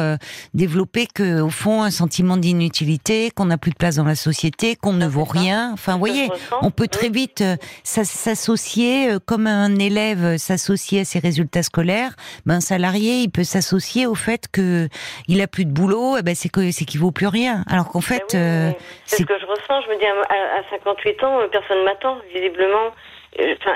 développé 0.54 1.08
que 1.14 1.42
au 1.42 1.50
fond 1.50 1.84
un 1.84 1.92
sentiment 1.92 2.19
d'inutilité, 2.20 3.32
qu'on 3.32 3.46
n'a 3.46 3.58
plus 3.58 3.72
de 3.72 3.78
place 3.78 3.96
dans 3.96 4.04
la 4.04 4.16
société, 4.16 4.76
qu'on 4.76 4.94
ne 4.94 5.08
vaut 5.08 5.24
rien. 5.24 5.72
Enfin, 5.74 5.94
vous 5.94 6.00
voyez, 6.00 6.30
on 6.62 6.72
peut 6.72 6.88
très 6.88 7.10
vite 7.10 7.42
euh, 7.42 7.56
s'associer, 7.84 9.12
euh, 9.12 9.20
comme 9.26 9.48
un 9.48 9.78
élève 9.78 10.38
s'associe 10.38 11.02
à 11.02 11.06
ses 11.06 11.20
résultats 11.20 11.64
scolaires, 11.64 12.12
ben, 12.46 12.56
un 12.56 12.62
salarié, 12.62 13.22
il 13.22 13.30
peut 13.30 13.44
s'associer 13.44 14.06
au 14.06 14.16
fait 14.16 14.48
que 14.52 14.88
il 15.28 15.42
a 15.42 15.48
plus 15.48 15.66
de 15.66 15.72
boulot, 15.72 16.18
et 16.18 16.20
eh 16.20 16.24
ben 16.24 16.36
c'est 16.36 16.50
qu'il 16.50 17.00
vaut 17.00 17.12
plus 17.12 17.28
rien. 17.28 17.64
Alors 17.70 17.90
qu'en 17.90 18.02
fait, 18.02 18.24
ben 18.34 18.40
euh, 18.40 18.72
c'est 19.06 19.24
ce 19.24 19.26
que 19.26 19.40
je 19.40 19.46
ressens. 19.46 19.82
Je 19.86 19.90
me 19.90 20.00
dis 20.00 20.06
à, 20.06 20.70
58 20.70 21.24
ans, 21.24 21.40
personne 21.52 21.84
m'attend. 21.84 22.18
Visiblement, 22.34 22.90
enfin 23.38 23.76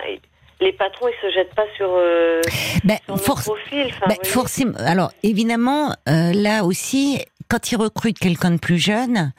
les 0.61 0.71
patrons 0.71 1.07
ils 1.09 1.27
se 1.27 1.33
jettent 1.33 1.53
pas 1.55 1.65
sur, 1.75 1.89
ben, 2.85 2.97
profil. 3.07 3.93
Ben, 4.07 4.15
forcément. 4.23 4.77
Alors 4.77 5.11
évidemment, 5.21 5.93
là 6.05 6.63
aussi, 6.63 7.19
quand 7.49 7.71
ils 7.71 7.77
recrutent 7.77 8.19
quelqu'un 8.19 8.51
de 8.51 8.59
plus 8.59 8.77
jeune, 8.77 9.33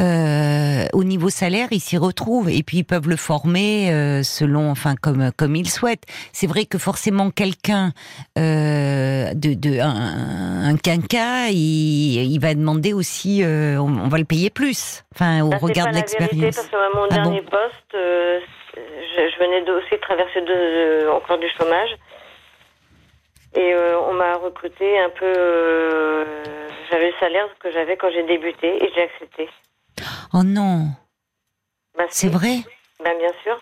euh, 0.00 0.86
au 0.94 1.04
niveau 1.04 1.28
salaire, 1.28 1.68
ils 1.72 1.80
s'y 1.80 1.98
retrouvent 1.98 2.48
et 2.48 2.62
puis 2.62 2.78
ils 2.78 2.84
peuvent 2.84 3.08
le 3.08 3.16
former 3.16 3.92
euh, 3.92 4.22
selon, 4.22 4.70
enfin 4.70 4.94
comme 5.00 5.30
comme 5.36 5.56
ils 5.56 5.68
souhaitent. 5.68 6.04
C'est 6.32 6.46
vrai 6.46 6.64
que 6.64 6.78
forcément 6.78 7.30
quelqu'un 7.30 7.92
euh, 8.38 9.34
de, 9.34 9.54
de 9.54 9.78
un, 9.80 10.70
un 10.70 10.76
quinca, 10.76 11.48
il, 11.50 12.32
il, 12.32 12.38
va 12.40 12.54
demander 12.54 12.94
aussi, 12.94 13.42
euh, 13.42 13.78
on, 13.78 14.08
va 14.08 14.18
le 14.18 14.24
payer 14.24 14.48
plus. 14.48 15.04
Enfin, 15.14 15.42
au 15.42 15.50
regard 15.50 15.88
de 15.88 15.96
l'expérience. 15.96 16.56
Parce 16.56 16.68
que 16.68 16.96
mon 16.96 17.06
ah 17.10 17.14
dernier 17.14 17.42
poste, 17.42 17.92
je, 17.92 18.40
je, 19.16 19.38
venais 19.38 19.70
aussi 19.70 20.00
traverser 20.00 20.40
de, 20.40 21.10
encore 21.10 21.38
du 21.38 21.48
chômage. 21.58 21.90
Et 23.54 23.72
euh, 23.74 23.98
on 24.00 24.12
m'a 24.14 24.36
recruté 24.36 24.98
un 24.98 25.10
peu. 25.10 25.24
euh, 25.26 26.24
j'avais 26.90 27.08
le 27.10 27.16
salaire 27.18 27.48
que 27.58 27.70
j'avais 27.72 27.96
quand 27.96 28.10
j'ai 28.10 28.22
débuté 28.24 28.82
et 28.84 28.90
j'ai 28.94 29.02
accepté. 29.02 29.48
Oh 30.32 30.42
non, 30.44 30.86
Bah, 31.96 32.04
c'est 32.10 32.28
vrai 32.28 32.58
Ben, 33.04 33.16
bien 33.18 33.32
sûr. 33.42 33.60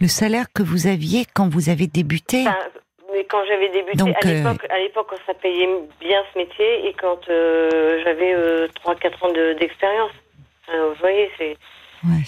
Le 0.00 0.08
salaire 0.08 0.46
que 0.54 0.62
vous 0.62 0.86
aviez 0.86 1.24
quand 1.34 1.48
vous 1.48 1.68
avez 1.68 1.86
débuté 1.86 2.44
Enfin, 2.46 2.56
mais 3.12 3.24
quand 3.24 3.44
j'avais 3.46 3.68
débuté, 3.70 3.96
Donc, 3.98 4.14
à 4.22 4.26
euh, 4.28 4.32
l'époque, 4.32 4.66
à 4.70 4.78
l'époque, 4.78 5.06
quand 5.10 5.16
ça 5.26 5.34
payait 5.34 5.68
bien 6.00 6.22
ce 6.32 6.38
métier 6.38 6.86
et 6.86 6.92
quand 6.94 7.28
euh, 7.28 8.00
j'avais 8.04 8.34
3-4 8.84 9.24
ans 9.26 9.32
de- 9.32 9.54
d'expérience. 9.54 10.12
Enfin, 10.68 10.78
vous 10.88 10.94
voyez, 11.00 11.30
c'est. 11.38 11.56
Ouais. 12.04 12.22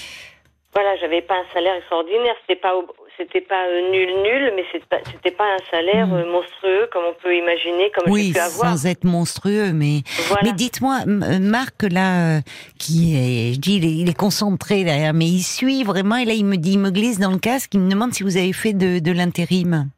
Voilà, 0.72 0.96
j'avais 0.96 1.22
pas 1.22 1.36
un 1.36 1.44
salaire 1.52 1.74
extraordinaire. 1.74 2.34
C'était 2.42 2.60
pas, 2.60 2.74
au- 2.76 2.86
c'était 3.16 3.40
pas 3.40 3.66
euh, 3.66 3.90
nul, 3.90 4.08
nul, 4.22 4.52
mais 4.56 4.64
c'était 4.72 4.86
pas, 4.86 4.98
pas 5.44 5.44
un 5.54 5.70
salaire 5.70 6.06
Mm. 6.06 6.12
euh, 6.14 6.32
monstrueux 6.32 6.88
comme 6.92 7.04
on 7.08 7.14
peut 7.22 7.34
imaginer, 7.36 7.90
comme 7.90 8.10
Oui, 8.12 8.32
pu 8.32 8.38
avoir. 8.38 8.70
sans 8.76 8.86
être 8.86 9.04
monstrueux, 9.04 9.72
mais 9.72 10.02
Voilà. 10.28 10.42
mais 10.44 10.52
dites-moi, 10.52 10.98
euh, 11.06 11.38
Marc 11.40 11.82
là, 11.82 12.40
qui 12.78 13.14
est, 13.16 13.54
je 13.54 13.60
dis, 13.60 13.76
il 13.76 13.84
est, 13.84 13.96
il 14.02 14.08
est 14.10 14.16
concentré 14.18 14.84
derrière, 14.84 15.12
mais 15.14 15.26
il 15.26 15.42
suit 15.42 15.84
vraiment. 15.84 16.16
Et 16.16 16.24
là, 16.24 16.32
il 16.32 16.44
me 16.44 16.56
dit, 16.56 16.72
il 16.72 16.78
me 16.78 16.90
glisse 16.90 17.18
dans 17.18 17.30
le 17.32 17.38
casque, 17.38 17.74
il 17.74 17.80
me 17.80 17.90
demande 17.90 18.12
si 18.12 18.22
vous 18.22 18.36
avez 18.36 18.52
fait 18.52 18.72
de, 18.72 18.98
de 18.98 19.12
l'intérim. 19.12 19.88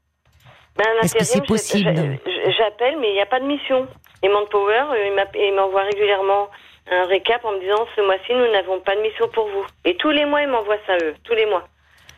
Ben, 0.77 0.85
Est-ce 1.03 1.15
que 1.15 1.25
c'est 1.25 1.47
possible 1.47 1.93
J'appelle, 2.59 2.97
mais 3.01 3.11
il 3.11 3.15
n'y 3.15 3.21
a 3.21 3.27
pas 3.27 3.41
de 3.41 3.45
mission. 3.47 3.87
Et 4.23 4.29
Manpower, 4.29 4.85
il 5.35 5.55
m'envoie 5.55 5.83
régulièrement 5.83 6.49
un 6.91 7.05
récap 7.07 7.45
en 7.45 7.53
me 7.53 7.61
disant 7.61 7.87
ce 7.95 8.01
mois-ci, 8.03 8.33
nous 8.33 8.51
n'avons 8.53 8.81
pas 8.81 8.97
de 8.97 9.01
mission 9.03 9.29
pour 9.35 9.49
vous. 9.49 9.65
Et 9.85 9.97
tous 9.97 10.11
les 10.11 10.25
mois, 10.25 10.43
ils 10.43 10.49
m'envoient 10.49 10.79
ça, 10.87 10.95
eux. 11.03 11.15
Tous 11.25 11.35
les 11.35 11.47
mois. 11.47 11.69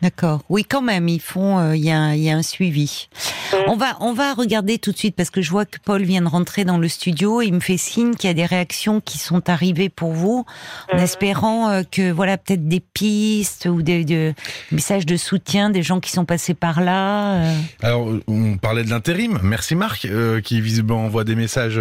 D'accord. 0.01 0.41
Oui, 0.49 0.63
quand 0.67 0.81
même, 0.81 1.07
ils 1.07 1.21
font. 1.21 1.57
euh, 1.59 1.75
Il 1.75 1.83
y, 1.83 1.91
a, 1.91 1.97
un- 1.99 2.13
il 2.13 2.21
y 2.21 2.29
a 2.29 2.35
un 2.35 2.41
suivi. 2.43 3.07
Mm. 3.53 3.55
On 3.67 3.75
va, 3.77 3.97
on 4.01 4.13
va 4.13 4.33
regarder 4.33 4.77
tout 4.77 4.91
de 4.91 4.97
suite 4.97 5.15
parce 5.15 5.29
que 5.29 5.41
je 5.41 5.49
vois 5.49 5.65
que 5.65 5.77
Paul 5.83 6.03
vient 6.03 6.21
de 6.21 6.27
rentrer 6.27 6.65
dans 6.65 6.77
le 6.77 6.87
studio. 6.87 7.41
Il 7.41 7.53
me 7.53 7.59
fait 7.59 7.77
signe 7.77 8.13
qu'il 8.15 8.27
y 8.27 8.31
a 8.31 8.33
des 8.33 8.45
réactions 8.45 9.01
qui 9.01 9.17
sont 9.17 9.49
arrivées 9.49 9.89
pour 9.89 10.11
vous, 10.13 10.45
en 10.91 10.97
Mhm. 10.97 11.03
espérant 11.03 11.69
euh, 11.69 11.83
que 11.89 12.11
voilà 12.11 12.37
peut-être 12.37 12.67
des 12.67 12.79
pistes 12.81 13.67
ou 13.71 13.81
des, 13.81 14.03
des 14.05 14.33
messages 14.71 15.05
de 15.05 15.17
soutien 15.17 15.69
des 15.69 15.83
gens 15.83 15.99
qui 15.99 16.11
sont 16.11 16.25
passés 16.25 16.53
par 16.53 16.81
là. 16.81 17.35
euh. 17.43 17.55
Alors, 17.81 18.07
on 18.27 18.57
parlait 18.57 18.83
de 18.83 18.89
l'intérim. 18.89 19.39
Merci 19.43 19.75
Marc, 19.75 20.07
qui 20.43 20.61
visiblement 20.61 21.05
envoie 21.05 21.23
des 21.23 21.35
messages 21.35 21.79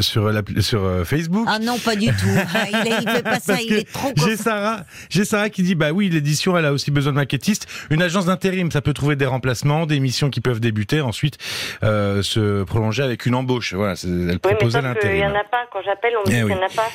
sur, 0.00 0.30
l'appli- 0.30 0.60
sur 0.62 1.02
Facebook. 1.06 1.46
Ah 1.48 1.58
non, 1.58 1.78
pas 1.78 1.96
du 1.96 2.06
tout. 2.08 2.28
Ah, 2.54 2.66
il, 2.68 2.88
est- 2.92 3.02
il 3.02 3.08
fait 3.10 3.22
pas 3.22 3.40
ça. 3.40 3.54
Parce 3.54 3.64
Il 3.64 3.72
est 3.74 3.92
trop. 3.92 4.12
J'ai 4.16 4.36
Sarah, 4.36 4.84
j'ai 5.10 5.24
Sarah 5.24 5.48
qui 5.50 5.62
dit 5.62 5.74
bah 5.74 5.92
oui 5.92 6.08
l'édition 6.08 6.56
elle 6.58 6.64
a 6.66 6.72
aussi 6.72 6.90
besoin 6.90 7.12
de 7.12 7.18
Une 7.90 8.02
agence 8.02 8.26
d'intérim 8.26 8.70
ça 8.70 8.80
peut 8.80 8.92
trouver 8.92 9.16
des 9.16 9.26
remplacements, 9.26 9.86
des 9.86 10.00
missions 10.00 10.30
qui 10.30 10.40
peuvent 10.40 10.60
débuter 10.60 11.00
ensuite 11.00 11.38
euh, 11.82 12.22
se 12.22 12.62
prolonger 12.64 13.02
avec 13.02 13.26
une 13.26 13.34
embauche. 13.34 13.74
Voilà, 13.74 13.94
elle 14.04 14.30
Oui, 14.32 14.38
proposait 14.38 14.80
sauf 14.80 14.98
qu'il 15.00 15.10
n'y 15.10 15.18
l'intérim. 15.20 15.32
en 15.36 15.40
a 15.40 15.44
pas. 15.44 15.64
Quand 15.72 15.80
j'appelle, 15.84 16.12
on 16.16 16.20
me 16.20 16.26
dit 16.26 16.32
Eh 16.32 16.36
qu'il 16.38 16.46
n'y 16.46 16.52
oui. 16.52 16.58
en 16.60 16.64
a 16.64 16.68
pas. 16.68 16.88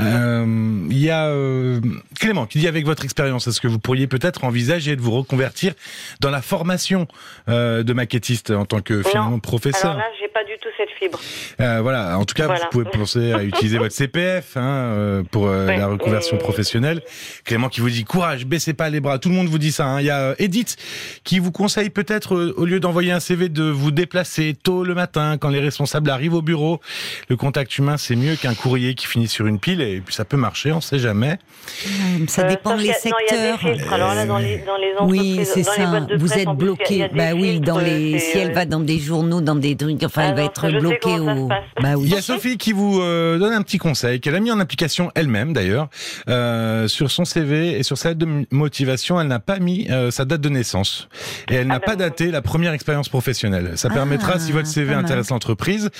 Euh, 0.00 0.86
Il 0.90 0.98
y 0.98 1.10
a 1.10 1.26
euh, 1.28 1.80
Clément 2.18 2.46
qui 2.46 2.58
dit 2.58 2.68
avec 2.68 2.84
votre 2.84 3.04
expérience, 3.04 3.46
est-ce 3.46 3.60
que 3.60 3.68
vous 3.68 3.78
pourriez 3.78 4.06
peut-être 4.06 4.44
envisager 4.44 4.96
de 4.96 5.00
vous 5.00 5.12
reconvertir 5.12 5.72
dans 6.20 6.30
la 6.30 6.42
formation 6.42 7.06
de 7.48 7.92
maquettiste 7.92 8.50
en 8.50 8.64
tant 8.64 8.80
que 8.80 9.02
finalement 9.02 9.28
Alors 9.28 9.40
professeur? 9.40 9.96
Là, 9.96 10.04
j'ai 10.20 10.28
pas 10.28 10.44
du 10.44 10.52
tout 10.60 10.68
cette 10.76 10.90
fibre. 10.98 11.18
Voilà, 11.58 12.18
en 12.18 12.24
tout 12.24 12.34
cas, 12.34 12.46
Voilà. 12.46 12.60
vous 12.64 12.70
pouvez 12.70 12.84
penser 12.90 13.32
à 13.32 13.42
utiliser 13.42 13.78
votre 13.78 13.94
CPF 13.94 14.56
hein, 14.56 15.22
pour 15.30 15.44
Ouais, 15.44 15.76
la 15.76 15.86
reconversion 15.86 16.36
et- 16.36 16.40
professionnelle. 16.40 17.02
Clément 17.44 17.68
qui 17.68 17.80
vous 17.80 17.90
dit 17.90 18.04
courage, 18.04 18.46
baissez 18.46 18.74
pas 18.74 18.88
les 18.90 19.00
bras. 19.00 19.18
Tout 19.18 19.28
le 19.28 19.34
monde 19.34 19.48
vous 19.48 19.58
dit 19.58 19.72
ça. 19.72 19.86
hein. 19.86 19.93
Il 19.98 20.06
y 20.06 20.10
a 20.10 20.18
euh, 20.20 20.34
Edith 20.38 20.76
qui 21.24 21.38
vous 21.38 21.52
conseille 21.52 21.90
peut-être, 21.90 22.34
euh, 22.34 22.54
au 22.56 22.64
lieu 22.64 22.80
d'envoyer 22.80 23.12
un 23.12 23.20
CV, 23.20 23.48
de 23.48 23.64
vous 23.64 23.90
déplacer 23.90 24.54
tôt 24.62 24.84
le 24.84 24.94
matin 24.94 25.36
quand 25.38 25.48
les 25.48 25.60
responsables 25.60 26.10
arrivent 26.10 26.34
au 26.34 26.42
bureau. 26.42 26.80
Le 27.28 27.36
contact 27.36 27.76
humain, 27.78 27.96
c'est 27.96 28.16
mieux 28.16 28.36
qu'un 28.36 28.54
courrier 28.54 28.94
qui 28.94 29.06
finit 29.06 29.28
sur 29.28 29.46
une 29.46 29.58
pile 29.58 29.80
et 29.80 30.00
puis 30.00 30.14
ça 30.14 30.24
peut 30.24 30.36
marcher, 30.36 30.72
on 30.72 30.80
sait 30.80 30.98
jamais. 30.98 31.38
Euh, 31.86 32.24
Ça 32.28 32.42
Euh, 32.44 32.48
dépend 32.48 32.70
sauf 32.70 32.78
des 32.82 32.84
qu'il 32.84 32.92
y 32.92 32.92
a- 32.92 33.10
non, 33.10 33.16
il 33.20 33.34
y 33.34 33.38
a 33.38 33.42
des 33.42 33.52
secteurs. 33.52 33.70
filtres. 33.76 33.92
Alors 33.92 34.14
là, 34.14 34.26
dans 34.26 34.38
les, 34.38 34.58
dans 34.58 34.76
les 34.76 34.92
entreprises, 34.98 35.20
Oui, 35.38 35.44
c'est 35.44 35.56
les 35.56 35.62
ça. 35.64 36.00
de 36.00 36.16
Vous 36.16 36.26
presse, 36.26 36.38
êtes 36.38 36.46
il 36.48 36.50
il 36.52 36.56
bloqué. 36.56 37.08
Bah 37.14 37.32
oui, 37.34 37.60
dans 37.60 37.78
les, 37.78 38.18
si 38.18 38.38
elle 38.38 38.50
euh, 38.50 38.54
va 38.54 38.64
dans 38.64 38.80
des 38.80 38.98
journaux, 38.98 39.40
dans 39.40 39.54
des 39.54 39.76
trucs, 39.76 40.02
enfin, 40.02 40.22
Ah 40.24 40.28
elle 40.28 40.34
va 40.36 40.42
non, 40.42 40.46
être 40.48 40.70
bloquée 40.80 41.18
au. 41.18 41.48
Bah 41.48 41.90
Il 41.92 41.96
oui. 41.96 42.08
y 42.10 42.14
a 42.16 42.22
Sophie 42.22 42.56
qui 42.58 42.72
vous 42.72 43.00
euh, 43.00 43.38
donne 43.38 43.52
un 43.52 43.62
petit 43.62 43.78
conseil 43.78 44.20
qu'elle 44.20 44.34
a 44.34 44.40
mis 44.40 44.50
en 44.50 44.60
application 44.60 45.10
elle-même 45.14 45.52
d'ailleurs 45.52 45.88
euh, 46.28 46.88
sur 46.88 47.10
son 47.10 47.24
CV 47.24 47.78
et 47.78 47.82
sur 47.82 47.98
sa 47.98 48.10
lettre 48.10 48.20
de 48.20 48.46
motivation. 48.50 49.20
Elle 49.20 49.28
n'a 49.28 49.40
pas 49.40 49.58
mis 49.58 49.83
euh, 49.90 50.10
sa 50.10 50.24
date 50.24 50.40
de 50.40 50.48
naissance 50.48 51.08
et 51.50 51.54
elle 51.56 51.66
n'a 51.66 51.76
Ah 51.76 51.80
pas 51.80 51.92
oui. 51.92 51.98
daté 51.98 52.30
la 52.30 52.42
première 52.42 52.72
expérience 52.72 53.08
professionnelle. 53.08 53.76
Ça 53.76 53.88
Ah, 53.90 53.94
permettra, 53.94 54.38
si 54.38 54.52
votre 54.52 54.66
CV 54.68 54.94
intéresse 54.94 55.30
l'entreprise, 55.30 55.90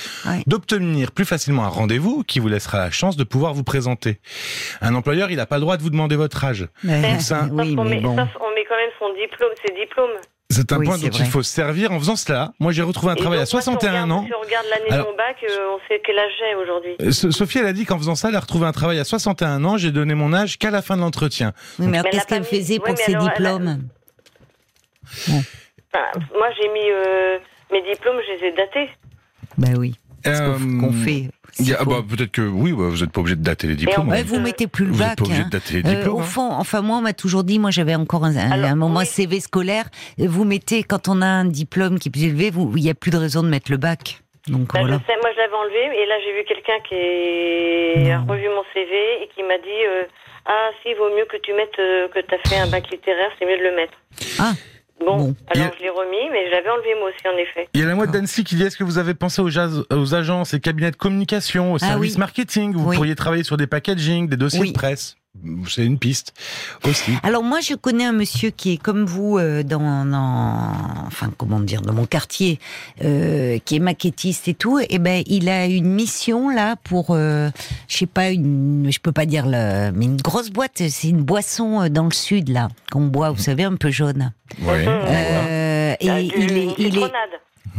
d'obtenir 0.47 1.13
plus 1.13 1.25
facilement 1.25 1.65
un 1.65 1.69
rendez-vous 1.69 2.23
qui 2.25 2.39
vous 2.41 2.49
laissera 2.49 2.79
la 2.79 2.91
chance 2.91 3.17
de 3.17 3.25
pouvoir 3.25 3.55
vous 3.55 3.65
présenter. 3.65 4.19
Un 4.81 4.95
employeur, 4.95 5.31
il 5.31 5.37
n'a 5.37 5.47
pas 5.47 5.57
le 5.57 5.63
droit 5.63 5.77
de 5.77 5.83
vous 5.83 5.91
demander 5.91 6.17
votre 6.17 6.45
âge. 6.45 6.67
Mais- 6.83 7.19
ça- 7.21 7.49
oui, 7.51 7.69
sauf 7.69 7.77
qu'on 7.77 7.85
mais 7.85 7.97
met, 7.97 8.01
bon. 8.01 8.17
sauf 8.17 8.29
on 8.41 8.55
met 8.55 8.65
quand 8.69 8.77
même 8.77 8.91
son 8.99 9.13
diplôme, 9.15 9.51
ses 9.67 9.75
diplômes. 9.75 10.11
C'est 10.51 10.71
un 10.73 10.79
Oui, 10.79 10.87
point 10.87 10.99
dont 10.99 11.09
vrai. 11.09 11.19
il 11.25 11.27
faut 11.31 11.43
se 11.43 11.51
servir 11.51 11.91
en 11.91 11.99
faisant 11.99 12.17
cela. 12.17 12.53
Moi, 12.61 12.71
j'ai 12.71 12.83
retrouvé 12.83 13.13
un 13.13 13.17
Et 13.17 13.19
travail 13.19 13.39
à 13.39 13.45
donc, 13.45 13.53
moi, 13.55 13.63
si 13.63 13.69
on 13.69 13.73
61 13.73 13.91
regarde- 14.05 14.13
ans. 14.13 14.25
Si 14.27 14.33
on 14.35 14.41
regarde 14.45 14.67
l'année 14.71 15.03
de 15.03 15.09
mon 15.11 15.17
bac, 15.17 15.37
euh, 15.43 15.57
on 15.75 15.79
sait 15.89 16.01
quel 16.05 16.19
âge 16.19 16.31
j'ai 16.39 16.55
aujourd'hui. 16.55 16.91
Euh, 17.01 17.11
So- 17.13 17.31
Sophie, 17.33 17.59
elle 17.59 17.67
a 17.67 17.73
dit 17.73 17.85
qu'en 17.87 17.99
faisant 17.99 18.15
ça, 18.15 18.29
elle 18.29 18.37
a 18.37 18.41
retrouvé 18.41 18.67
un 18.67 18.73
travail 18.73 18.99
à 18.99 19.05
61 19.05 19.65
ans. 19.65 19.79
J'ai 19.79 19.91
donné 19.91 20.15
mon 20.15 20.33
âge 20.35 20.59
qu'à 20.59 20.71
la 20.71 20.83
fin 20.83 20.97
de 20.97 21.01
l'entretien. 21.01 21.53
Oui, 21.79 21.87
mais 21.89 22.03
qu'est-ce 22.03 22.27
qu'elle 22.27 22.45
faisait 22.45 22.75
ouais, 22.75 22.81
pour 22.81 22.97
ses 22.99 23.15
alors, 23.15 23.31
elle 23.37 23.47
a- 23.47 23.53
diplômes 23.55 23.89
Enfin, 25.13 26.05
moi, 26.37 26.49
j'ai 26.61 26.69
mis 26.69 26.91
euh, 26.91 27.39
mes 27.73 27.83
diplômes, 27.83 28.17
je 28.27 28.41
les 28.45 28.49
ai 28.49 28.53
datés. 28.53 28.91
Bah 29.59 29.69
oui. 29.79 29.95
Euh, 30.27 30.55
qu'on 30.81 30.93
fait. 30.93 31.31
Ah 31.79 31.85
bah, 31.85 32.03
peut-être 32.09 32.33
que 32.33 32.43
oui, 32.43 32.73
bah, 32.73 32.85
vous 32.89 32.97
n'êtes 33.03 33.13
pas 33.13 33.21
obligé 33.21 33.37
de 33.37 33.43
dater 33.43 33.67
les 33.69 33.77
diplômes. 33.77 34.09
Ouais, 34.09 34.21
hein. 34.21 34.25
vous 34.27 34.41
mettez 34.41 34.67
plus 34.67 34.85
le 34.87 34.93
Vous 34.93 34.99
n'êtes 34.99 35.09
bac. 35.11 35.19
pas 35.19 35.25
obligé 35.25 35.43
hein. 35.43 35.47
de 35.47 35.51
dater 35.51 35.75
les 35.83 35.89
Euh, 35.89 35.95
diplômes. 35.97 36.17
au 36.17 36.21
hein. 36.21 36.25
fond, 36.25 36.51
enfin 36.53 36.81
moi, 36.83 36.97
on 36.99 37.01
m'a 37.01 37.13
toujours 37.13 37.45
dit, 37.45 37.59
moi 37.59 37.71
j'avais 37.71 37.95
encore 37.95 38.25
un, 38.25 38.37
un- 38.37 38.51
Alors, 38.51 38.71
un 38.71 38.75
moment 38.75 39.01
oui. 39.01 39.07
CV 39.07 39.41
scolaire. 39.41 39.85
Vous 40.19 40.45
mettez, 40.45 40.83
quand 40.83 41.09
on 41.09 41.23
a 41.23 41.27
un 41.27 41.45
diplôme 41.45 41.99
qui 41.99 42.09
est 42.09 42.13
plus 42.13 42.25
élevé, 42.25 42.51
vous- 42.51 42.73
il 42.77 42.83
n'y 42.83 42.91
a 42.91 42.95
plus 42.95 43.11
de 43.11 43.17
raison 43.19 43.43
de 43.43 43.49
mettre 43.49 43.71
le 43.71 43.77
bac. 43.77 44.21
Donc 44.49 44.75
Ben, 44.75 44.81
voilà. 44.81 44.99
je 45.01 45.07
sais, 45.13 45.19
moi, 45.23 45.31
je 45.33 45.39
l'avais 45.39 45.55
enlevé, 45.55 46.03
et 46.03 46.07
là, 46.07 46.15
j'ai 46.23 46.33
vu 46.35 46.45
quelqu'un 46.47 46.79
qui 46.89 48.11
a 48.11 48.19
revu 48.21 48.49
mon 48.49 48.65
CV 48.75 49.23
et 49.23 49.29
qui 49.35 49.43
m'a 49.43 49.57
dit 49.59 49.81
euh, 49.89 50.05
Ah, 50.47 50.71
si, 50.83 50.91
il 50.91 50.97
vaut 50.97 51.09
mieux 51.17 51.25
que 51.25 51.39
tu 51.39 51.53
mettes 51.55 51.79
euh, 51.79 52.09
que 52.09 52.21
tu 52.21 52.35
as 52.35 52.39
fait 52.49 52.59
un 52.59 52.67
bac 52.69 52.85
littéraire, 52.91 53.31
c'est 53.39 53.47
mieux 53.47 53.57
de 53.57 53.63
le 53.63 53.75
mettre. 53.77 53.95
Ah, 54.39 54.53
Bon, 55.01 55.17
Bon. 55.19 55.35
alors 55.49 55.67
a- 55.67 55.73
je 55.77 55.83
l'ai 55.83 55.91
remis, 55.91 56.31
mais 56.33 56.47
je 56.47 56.51
l'avais 56.53 56.71
enlevé 56.71 56.95
moi 56.99 57.09
aussi, 57.11 57.29
en 57.29 57.37
effet. 57.37 57.69
Il 57.75 57.81
y 57.81 57.83
a 57.83 57.87
la 57.87 57.95
mouette 57.95 58.11
d'Annecy 58.11 58.45
qui 58.45 58.55
dit 58.55 58.63
est-ce 58.63 58.77
que 58.77 58.85
vous 58.85 58.99
avez 58.99 59.15
pensé 59.15 59.43
aux, 59.43 59.51
jazz- 59.51 59.85
aux 59.93 60.15
agences 60.15 60.55
et 60.55 60.61
cabinets 60.61 60.91
de 60.93 60.97
communication, 60.97 61.73
aux 61.73 61.77
Ah 61.83 61.89
services 61.89 62.15
oui. 62.15 62.19
marketing? 62.21 62.73
Vous 62.75 62.89
Oui. 62.89 62.97
pourriez 62.97 63.15
travailler 63.15 63.45
sur 63.45 63.57
des 63.57 63.67
packaging, 63.67 64.29
des 64.29 64.37
dossiers 64.37 64.61
Oui. 64.61 64.69
de 64.69 64.75
presse. 64.75 65.17
C'est 65.69 65.85
une 65.85 65.99
piste 65.99 66.33
aussi. 66.89 67.13
Alors 67.23 67.43
moi, 67.43 67.61
je 67.61 67.75
connais 67.75 68.05
un 68.05 68.13
monsieur 68.13 68.51
qui 68.51 68.73
est 68.73 68.77
comme 68.77 69.05
vous 69.05 69.37
euh, 69.37 69.63
dans, 69.63 70.05
dans, 70.05 71.07
enfin 71.07 71.31
comment 71.37 71.61
dire, 71.61 71.83
dans 71.83 71.93
mon 71.93 72.07
quartier, 72.07 72.59
euh, 73.03 73.59
qui 73.65 73.77
est 73.77 73.81
maquettiste 73.81 74.49
et 74.49 74.55
tout. 74.55 74.79
Et 74.89 74.99
ben, 74.99 75.23
il 75.27 75.49
a 75.49 75.67
une 75.67 75.87
mission 75.89 76.49
là 76.49 76.77
pour, 76.85 77.09
euh, 77.11 77.51
je 77.89 77.99
sais 77.99 78.07
pas, 78.07 78.31
une, 78.31 78.89
je 78.91 79.01
peux 79.01 79.13
pas 79.13 79.27
dire 79.27 79.45
le, 79.47 79.91
mais 79.93 80.07
une 80.07 80.21
grosse 80.21 80.51
boîte. 80.51 80.83
C'est 80.89 81.09
une 81.09 81.23
boisson 81.23 81.83
euh, 81.83 81.89
dans 81.89 82.05
le 82.05 82.13
sud 82.15 82.49
là 82.49 82.69
qu'on 82.91 83.07
boit, 83.07 83.31
vous 83.31 83.43
savez, 83.43 83.65
un 83.65 83.77
peu 83.77 83.91
jaune. 83.91 84.33
Ouais. 84.63 84.87
Mhm. 84.87 84.89
Euh, 84.89 85.95
et 86.01 86.07
il 86.07 86.57
est, 86.57 86.75
il 86.79 86.99
est. 86.99 87.13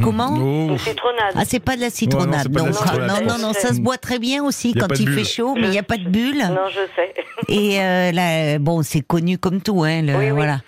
comment 0.01 0.33
Oh. 0.37 0.67
Une 0.71 0.77
citronnade. 0.77 1.33
ah, 1.35 1.43
c'est 1.45 1.59
pas 1.59 1.75
de 1.75 1.81
la 1.81 1.87
Ouais, 1.87 1.91
citronnade. 1.91 2.29
non, 2.31 2.37
c'est 2.43 2.49
pas 2.53 2.59
de 2.59 2.65
la 2.65 2.71
donc, 2.71 2.75
citronnade, 3.17 3.27
non, 3.27 3.37
non, 3.47 3.53
ça 3.53 3.73
se 3.73 3.79
boit 3.79 3.97
très 3.97 4.19
bien 4.19 4.43
aussi 4.43 4.73
quand 4.73 4.87
il 4.99 5.05
bulle. 5.05 5.15
fait 5.19 5.23
chaud, 5.23 5.53
mais 5.55 5.63
il 5.67 5.69
n'y 5.71 5.77
a 5.79 5.83
pas 5.83 5.97
de 5.97 6.07
bulle. 6.09 6.37
Non, 6.39 6.67
je 6.69 6.79
sais. 6.95 7.13
Et 7.47 7.79
euh, 7.81 8.11
là, 8.11 8.59
bon, 8.59 8.81
c'est 8.83 9.01
connu 9.01 9.37
comme 9.37 9.61
tout, 9.61 9.83
hein, 9.83 10.01
le- 10.01 10.15
Oui, 10.15 10.25
oui. 10.25 10.31
voilà. 10.31 10.59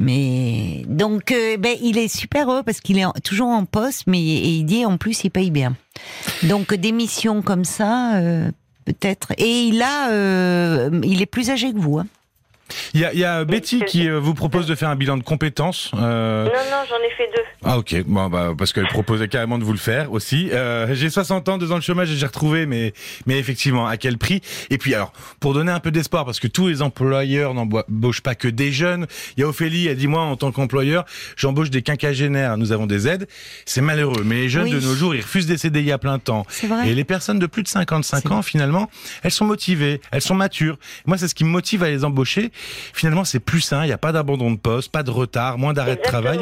Mais 0.00 0.84
donc, 0.86 1.32
euh, 1.32 1.56
ben, 1.56 1.76
il 1.82 1.98
est 1.98 2.06
super 2.08 2.48
heureux 2.50 2.62
parce 2.62 2.80
qu'il 2.80 2.98
est 2.98 3.04
en- 3.04 3.12
toujours 3.24 3.48
en 3.48 3.64
poste, 3.64 4.04
mais 4.06 4.20
et 4.20 4.48
il 4.48 4.64
dit 4.64 4.84
en 4.86 4.96
plus 4.96 5.24
il 5.24 5.30
paye 5.30 5.50
bien. 5.50 5.74
Donc 6.44 6.72
des 6.72 6.92
missions 6.92 7.42
comme 7.42 7.64
ça, 7.64 8.14
euh, 8.16 8.48
peut-être. 8.84 9.32
Et 9.38 9.62
il 9.64 9.82
a, 9.82 10.10
euh, 10.10 10.90
il 11.02 11.20
est 11.20 11.26
plus 11.26 11.50
âgé 11.50 11.72
que 11.72 11.78
vous. 11.78 11.98
Hein. 11.98 12.06
Il 12.94 13.00
y 13.00 13.04
a, 13.04 13.12
il 13.12 13.18
y 13.18 13.24
a 13.24 13.44
Betty 13.44 13.80
qui 13.86 14.08
vous 14.08 14.34
propose 14.34 14.66
de 14.66 14.74
faire 14.74 14.90
un 14.90 14.94
bilan 14.96 15.16
de 15.16 15.22
compétences. 15.24 15.90
euh, 15.94 16.44
Non, 16.44 16.50
non, 16.52 16.84
j'en 16.88 16.96
ai 17.04 17.10
fait 17.16 17.28
deux. 17.34 17.42
Ah 17.70 17.76
ok, 17.76 17.96
bon, 18.06 18.28
bah, 18.30 18.54
parce 18.56 18.72
qu'elle 18.72 18.86
proposait 18.86 19.28
carrément 19.28 19.58
de 19.58 19.64
vous 19.64 19.72
le 19.72 19.78
faire 19.78 20.10
aussi. 20.10 20.48
Euh, 20.54 20.94
j'ai 20.94 21.10
60 21.10 21.50
ans, 21.50 21.58
deux 21.58 21.70
ans 21.70 21.76
de 21.76 21.82
chômage 21.82 22.10
et 22.10 22.16
j'ai 22.16 22.24
retrouvé, 22.24 22.64
mais, 22.64 22.94
mais 23.26 23.38
effectivement, 23.38 23.86
à 23.86 23.98
quel 23.98 24.16
prix? 24.16 24.40
Et 24.70 24.78
puis 24.78 24.94
alors, 24.94 25.12
pour 25.38 25.52
donner 25.52 25.70
un 25.70 25.78
peu 25.78 25.90
d'espoir, 25.90 26.24
parce 26.24 26.40
que 26.40 26.46
tous 26.46 26.68
les 26.68 26.80
employeurs 26.80 27.52
n'embauchent 27.52 28.22
pas 28.22 28.34
que 28.34 28.48
des 28.48 28.72
jeunes. 28.72 29.06
Il 29.36 29.40
y 29.40 29.42
a 29.44 29.48
Ophélie, 29.48 29.86
elle 29.86 29.98
dit 29.98 30.06
moi 30.06 30.22
en 30.22 30.34
tant 30.36 30.50
qu'employeur, 30.50 31.04
j'embauche 31.36 31.68
des 31.68 31.82
quinquagénaires, 31.82 32.56
nous 32.56 32.72
avons 32.72 32.86
des 32.86 33.06
aides. 33.06 33.28
C'est 33.66 33.82
malheureux, 33.82 34.22
mais 34.24 34.36
les 34.36 34.48
jeunes 34.48 34.64
Oui. 34.64 34.70
de 34.70 34.80
nos 34.80 34.94
jours, 34.94 35.14
ils 35.14 35.20
refusent 35.20 35.46
des 35.46 35.58
CDI 35.58 35.92
à 35.92 35.98
plein 35.98 36.18
temps. 36.18 36.46
Vrai. 36.66 36.88
Et 36.88 36.94
les 36.94 37.04
personnes 37.04 37.38
de 37.38 37.46
plus 37.46 37.64
de 37.64 37.68
55 37.68 38.20
C'est 38.22 38.32
ans, 38.32 38.40
finalement, 38.40 38.88
elles 39.22 39.30
sont 39.30 39.44
motivées, 39.44 40.00
elles 40.10 40.22
sont 40.22 40.34
matures. 40.34 40.78
Moi, 41.04 41.18
c'est 41.18 41.28
ce 41.28 41.34
qui 41.34 41.44
me 41.44 41.50
motive 41.50 41.82
à 41.82 41.90
les 41.90 42.02
embaucher, 42.06 42.50
finalement 42.94 43.26
c'est 43.26 43.40
plus 43.40 43.60
sain. 43.60 43.82
Il 43.84 43.88
n'y 43.88 43.92
a 43.92 43.98
pas 43.98 44.12
d'abandon 44.12 44.50
de 44.52 44.56
poste, 44.58 44.90
pas 44.90 45.02
de 45.02 45.10
retard, 45.10 45.58
moins 45.58 45.74
d'arrêt 45.74 45.96
de 45.96 46.00
travail. 46.02 46.40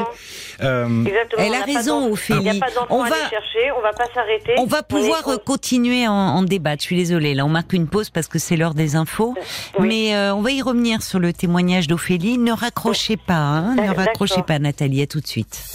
Euh, 0.63 1.05
Exactement. 1.17 1.43
Elle 1.47 1.55
a 1.55 1.65
raison, 1.65 2.13
Ophélie. 2.13 2.41
Il 2.41 2.43
n'y 2.53 2.59
a 2.59 2.61
pas 2.61 2.73
d'enfant 2.73 3.03
à 3.03 3.09
va... 3.09 3.17
chercher, 3.31 3.71
on 3.77 3.81
va 3.81 3.93
pas 3.93 4.07
s'arrêter. 4.13 4.55
On 4.59 4.67
va 4.67 4.83
pouvoir 4.83 5.23
continuer 5.45 6.07
en, 6.07 6.13
en 6.13 6.43
débattre. 6.43 6.83
Je 6.83 6.87
suis 6.87 6.97
désolée. 6.97 7.35
Là, 7.35 7.45
on 7.45 7.49
marque 7.49 7.73
une 7.73 7.89
pause 7.89 8.11
parce 8.11 8.29
que 8.29 8.39
c'est 8.39 8.57
l'heure 8.57 8.75
des 8.75 8.97
infos. 8.97 9.35
Mais 9.79 10.15
euh, 10.15 10.35
on 10.35 10.43
va 10.43 10.51
y 10.51 10.63
revenir 10.63 11.03
sur 11.03 11.19
le 11.19 11.33
témoignage 11.33 11.87
d'Ophélie. 11.89 12.39
Ne 12.39 12.53
raccrochez 12.53 13.17
pas, 13.17 13.35
hein, 13.35 13.75
ne 13.75 13.95
raccrochez 13.95 14.43
pas, 14.43 14.59
Nathalie. 14.59 15.03
À 15.03 15.07
tout 15.07 15.21
de 15.21 15.27
suite. 15.27 15.73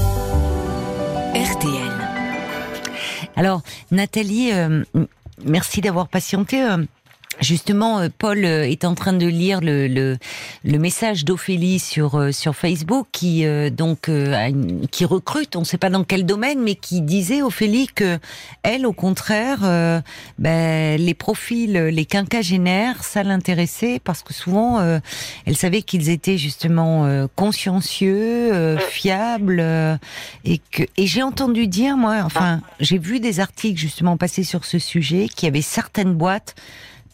RTL. 1.33 1.91
Alors, 3.35 3.61
Nathalie, 3.91 4.51
euh, 4.53 4.83
merci 5.45 5.81
d'avoir 5.81 6.07
patienté. 6.07 6.61
Euh, 6.61 6.77
Justement, 7.41 7.99
euh, 7.99 8.09
Paul 8.15 8.45
euh, 8.45 8.69
est 8.69 8.85
en 8.85 8.93
train 8.93 9.13
de 9.13 9.25
lire 9.25 9.61
le, 9.61 9.87
le, 9.87 10.17
le 10.63 10.77
message 10.77 11.25
d'Ophélie 11.25 11.79
sur 11.79 12.15
euh, 12.15 12.31
sur 12.31 12.55
Facebook, 12.55 13.07
qui 13.11 13.45
donc 13.71 14.09
qui 14.91 15.05
recrute, 15.05 15.55
on 15.55 15.61
ne 15.61 15.65
sait 15.65 15.77
pas 15.77 15.89
dans 15.89 16.03
quel 16.03 16.25
domaine, 16.25 16.61
mais 16.61 16.75
qui 16.75 17.01
disait 17.01 17.41
Ophélie 17.41 17.87
que 17.87 18.19
elle, 18.63 18.85
au 18.85 18.93
contraire, 18.93 19.59
ben, 20.37 20.99
les 20.99 21.13
profils, 21.13 21.73
les 21.73 22.05
quinquagénaires, 22.05 23.03
ça 23.03 23.23
l'intéressait 23.23 23.99
parce 24.03 24.21
que 24.21 24.33
souvent, 24.33 24.81
elle 25.45 25.55
savait 25.55 25.81
qu'ils 25.81 26.09
étaient 26.09 26.37
justement 26.37 27.27
consciencieux, 27.35 28.77
fiables, 28.77 29.61
et 30.45 30.59
que 30.71 30.83
et 30.97 31.07
j'ai 31.07 31.23
entendu 31.23 31.67
dire 31.67 31.97
moi, 31.97 32.21
enfin, 32.23 32.61
j'ai 32.79 32.97
vu 32.97 33.19
des 33.19 33.39
articles 33.39 33.79
justement 33.79 34.17
passer 34.17 34.43
sur 34.43 34.65
ce 34.65 34.79
sujet, 34.79 35.27
qui 35.27 35.47
avait 35.47 35.61
certaines 35.61 36.13
boîtes 36.13 36.55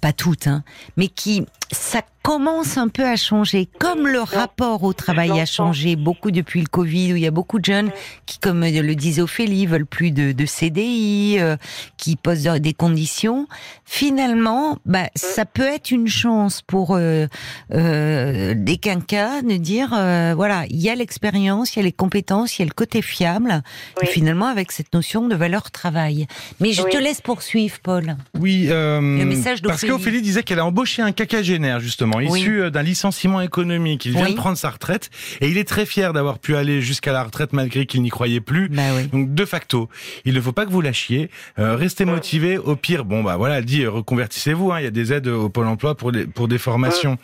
pas 0.02 0.14
toutes, 0.14 0.48
hein, 0.48 0.64
mais 0.96 1.08
qui 1.08 1.46
ça 1.72 2.02
commence 2.28 2.78
un 2.78 2.90
peu 2.90 3.06
à 3.06 3.16
changer. 3.16 3.70
Comme 3.80 4.06
le 4.06 4.20
rapport 4.20 4.84
au 4.84 4.92
travail 4.92 5.40
a 5.40 5.46
changé 5.46 5.96
beaucoup 5.96 6.30
depuis 6.30 6.60
le 6.60 6.68
Covid, 6.68 7.14
où 7.14 7.16
il 7.16 7.22
y 7.22 7.28
a 7.28 7.32
beaucoup 7.32 7.58
de 7.58 7.64
jeunes 7.64 7.90
qui, 8.26 8.38
comme 8.38 8.66
le 8.66 8.96
disait 8.96 9.22
Ophélie, 9.22 9.66
veulent 9.66 9.86
plus 9.86 10.12
de, 10.12 10.34
de 10.34 10.46
CDI, 10.46 11.38
euh, 11.40 11.56
qui 11.96 12.18
posent 12.18 12.44
des 12.44 12.74
conditions. 12.74 13.48
Finalement, 13.86 14.78
bah, 14.86 15.08
ça 15.16 15.46
peut 15.46 15.68
être 15.68 15.92
une 15.92 16.10
chance 16.10 16.62
pour 16.62 16.96
euh, 16.96 17.28
euh, 17.74 18.54
des 18.58 18.76
quinquas 18.76 19.42
de 19.42 19.56
dire, 19.56 19.94
euh, 19.94 20.34
voilà, 20.36 20.66
il 20.70 20.82
y 20.82 20.90
a 20.90 20.96
l'expérience, 20.96 21.76
il 21.76 21.80
y 21.80 21.82
a 21.82 21.86
les 21.86 21.94
compétences, 21.94 22.58
il 22.58 22.64
y 22.64 22.64
a 22.64 22.68
le 22.68 22.74
côté 22.74 23.02
fiable, 23.02 23.64
et 24.02 24.06
finalement 24.06 24.48
avec 24.48 24.74
cette 24.74 24.94
notion 24.94 25.30
de 25.30 25.36
valeur 25.36 25.72
travail. 25.72 26.28
Mais 26.60 26.74
je 26.74 26.84
te 26.84 26.98
laisse 26.98 27.22
poursuivre, 27.22 27.78
Paul. 27.82 28.18
Oui, 28.38 28.68
le 28.68 29.00
message 29.24 29.62
parce 29.62 29.86
qu'Ophélie 29.86 30.22
disait 30.22 30.44
qu'elle 30.44 30.60
a 30.60 30.66
embauché 30.66 31.02
un 31.02 31.14
quinquagénaire, 31.58 31.80
justement 31.80 32.20
issu 32.20 32.62
euh, 32.62 32.70
d'un 32.70 32.84
licenciement 32.84 33.42
économique. 33.42 34.06
Il 34.06 34.14
vient 34.14 34.30
de 34.30 34.36
prendre 34.36 34.58
sa 34.58 34.70
retraite 34.70 35.10
et 35.42 35.50
il 35.50 35.58
est 35.58 35.68
très 35.68 35.86
fier 35.86 36.14
d'avoir 36.14 36.40
pu 36.40 36.56
aller 36.56 36.82
jusqu'à 36.82 37.12
la 37.12 37.24
retraite 37.24 37.54
malgré 37.54 37.86
qu'il 37.86 38.02
n'y 38.02 38.10
croyait 38.10 38.42
plus. 38.42 38.70
Bah 38.70 38.82
Donc 39.12 39.34
de 39.34 39.46
facto, 39.46 39.90
il 40.26 40.34
ne 40.34 40.42
faut 40.42 40.52
pas 40.52 40.66
que 40.66 40.72
vous 40.72 40.82
lâchiez. 40.82 41.30
Euh, 41.60 41.76
restez 41.76 42.06
motivé. 42.06 42.58
Au 42.58 42.76
pire, 42.76 43.06
bon 43.06 43.24
bah 43.24 43.38
voilà, 43.38 43.60
elle 43.60 43.66
dit 43.66 43.84
euh, 43.84 43.90
reconvertissez-vous. 43.90 44.72
Hein, 44.72 44.80
il 44.80 44.84
y 44.84 44.88
a 44.88 44.92
des 44.92 45.14
aides 45.14 45.28
au 45.28 45.50
pôle 45.50 45.68
emploi 45.68 45.96
pour 45.96 46.12
des 46.12 46.26
pour 46.26 46.48
des 46.48 46.58
formations. 46.58 47.18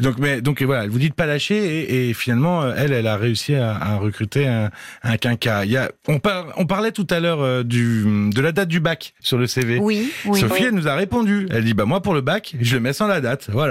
Donc 0.00 0.18
mais 0.18 0.40
donc 0.40 0.62
voilà, 0.62 0.86
vous 0.86 0.98
dites 0.98 1.14
pas 1.14 1.26
lâcher 1.26 1.56
et, 1.56 2.10
et 2.10 2.14
finalement 2.14 2.70
elle 2.72 2.92
elle 2.92 3.06
a 3.06 3.16
réussi 3.16 3.54
à, 3.54 3.74
à 3.74 3.96
recruter 3.96 4.46
un, 4.46 4.70
un 5.02 5.16
quinca. 5.16 5.64
Il 5.64 5.72
y 5.72 5.76
a 5.76 5.90
on, 6.08 6.18
par, 6.18 6.46
on 6.56 6.66
parlait 6.66 6.92
tout 6.92 7.06
à 7.10 7.20
l'heure 7.20 7.64
du 7.64 8.04
de 8.32 8.40
la 8.40 8.52
date 8.52 8.68
du 8.68 8.80
bac 8.80 9.14
sur 9.20 9.38
le 9.38 9.46
CV. 9.46 9.78
Oui. 9.80 10.12
oui 10.26 10.40
Sophie 10.40 10.64
elle 10.64 10.74
nous 10.74 10.88
a 10.88 10.94
répondu. 10.94 11.46
Elle 11.50 11.64
dit 11.64 11.74
bah 11.74 11.84
moi 11.84 12.00
pour 12.00 12.14
le 12.14 12.20
bac 12.20 12.54
je 12.60 12.74
le 12.74 12.80
mets 12.80 12.92
sans 12.92 13.06
la 13.06 13.20
date. 13.20 13.48
Voilà. 13.50 13.63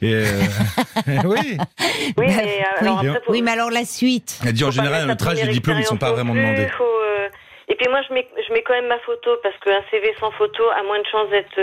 Et 0.00 0.14
euh, 0.14 0.24
oui. 1.24 1.58
Oui, 2.16 2.26
mais, 2.26 2.60
euh, 2.60 2.80
alors 2.80 2.98
après, 2.98 3.20
oui, 3.28 3.42
mais 3.42 3.52
alors 3.52 3.70
la 3.70 3.84
suite. 3.84 4.40
Elle 4.44 4.52
dit 4.52 4.64
en 4.64 4.70
général, 4.70 5.06
notre 5.06 5.28
âge 5.28 5.40
et 5.42 5.46
les 5.46 5.52
diplômes 5.52 5.78
ne 5.78 5.82
sont 5.82 5.96
pas 5.96 6.12
vraiment 6.12 6.34
demandés. 6.34 6.68
Euh, 6.80 7.28
et 7.68 7.74
puis 7.74 7.88
moi, 7.88 8.00
je 8.08 8.14
mets, 8.14 8.28
je 8.46 8.52
mets 8.52 8.62
quand 8.62 8.74
même 8.74 8.88
ma 8.88 8.98
photo 9.00 9.30
parce 9.42 9.56
qu'un 9.58 9.82
CV 9.90 10.14
sans 10.20 10.30
photo 10.32 10.62
a 10.70 10.82
moins 10.82 10.98
de 10.98 11.06
chances 11.06 11.30
d'être 11.30 11.56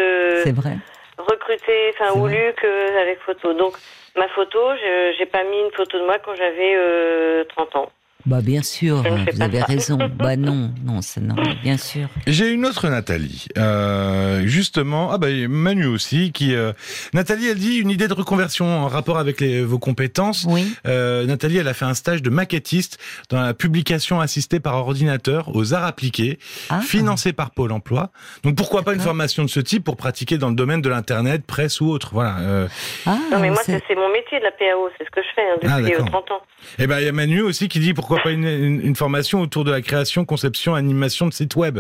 recruté, 1.18 1.94
enfin, 2.00 2.18
ou 2.18 2.28
lu 2.28 2.54
qu'avec 2.60 3.20
photo. 3.26 3.54
Donc, 3.54 3.74
ma 4.16 4.28
photo, 4.30 4.60
je 4.76 5.20
n'ai 5.20 5.26
pas 5.26 5.44
mis 5.44 5.60
une 5.60 5.72
photo 5.72 6.00
de 6.00 6.06
moi 6.06 6.18
quand 6.24 6.36
j'avais 6.36 7.46
30 7.50 7.76
ans. 7.76 7.92
Bah 8.30 8.42
bien 8.44 8.62
sûr, 8.62 9.02
vous 9.34 9.42
avez 9.42 9.64
raison. 9.64 9.98
bah 10.20 10.36
non, 10.36 10.72
non, 10.86 11.02
c'est 11.02 11.20
non, 11.20 11.34
bien 11.64 11.78
sûr. 11.78 12.10
J'ai 12.28 12.52
une 12.52 12.64
autre 12.64 12.88
Nathalie, 12.88 13.48
euh, 13.58 14.44
justement. 14.46 15.10
Ah 15.12 15.18
bah 15.18 15.30
Manu 15.48 15.88
aussi, 15.88 16.32
qui 16.32 16.54
euh, 16.54 16.72
Nathalie, 17.14 17.48
elle 17.48 17.58
dit 17.58 17.78
une 17.78 17.90
idée 17.90 18.08
de 18.08 18.14
reconversion 18.14 18.68
en 18.68 18.88
rapport 18.88 19.18
avec 19.18 19.42
les, 19.42 19.64
vos 19.64 19.80
compétences. 19.80 20.46
Oui. 20.48 20.76
Euh, 20.86 21.26
Nathalie, 21.26 21.58
elle 21.58 21.68
a 21.68 21.74
fait 21.74 21.86
un 21.86 21.96
stage 21.96 22.22
de 22.22 22.30
maquettiste 22.30 23.00
dans 23.32 23.42
la 23.42 23.56
publication 23.56 24.22
assistée 24.22 24.60
par 24.60 24.76
ordinateur 24.76 25.50
aux 25.56 25.74
arts 25.74 25.86
appliqués, 25.86 26.38
ah. 26.70 26.82
financé 26.82 27.34
par 27.34 27.50
Pôle 27.50 27.72
Emploi. 27.72 28.12
Donc 28.44 28.56
pourquoi 28.56 28.84
pas 28.84 28.94
une 28.94 29.00
formation 29.00 29.44
de 29.44 29.50
ce 29.50 29.60
type 29.60 29.84
pour 29.84 29.98
pratiquer 29.98 30.38
dans 30.38 30.50
le 30.50 30.56
domaine 30.56 30.84
de 30.84 30.90
l'internet, 30.90 31.48
presse 31.48 31.82
ou 31.82 31.90
autre. 31.90 32.12
Voilà. 32.14 32.38
Euh. 32.42 32.68
Ah, 33.08 33.18
non 33.32 33.40
mais 33.40 33.50
moi 33.50 33.62
c'est 33.66 33.96
mon 33.96 34.12
métier 34.12 34.38
de 34.38 34.44
la 34.44 34.52
PAO, 34.52 34.90
c'est 35.00 35.06
ce 35.06 35.10
que 35.10 35.22
je 35.24 35.34
fais 35.34 35.42
hein, 35.42 35.80
depuis 35.82 36.06
30 36.06 36.26
ah, 36.30 36.34
ans. 36.34 36.42
Et 36.78 36.84
eh 36.84 36.88
ben 36.88 37.00
il 37.00 37.06
y 37.06 37.08
a 37.08 37.12
Manu 37.12 37.42
aussi 37.42 37.68
qui 37.70 37.80
dit 37.80 37.96
pourquoi 37.96 38.19
pourquoi 38.24 38.32
pas 38.32 38.36
une, 38.36 38.96
formation 38.96 39.42
autour 39.42 39.64
de 39.64 39.72
la 39.72 39.82
création, 39.82 40.26
conception, 40.26 40.76
animation 40.76 41.28
de 41.28 41.34
sites 41.34 41.56
web 41.56 41.80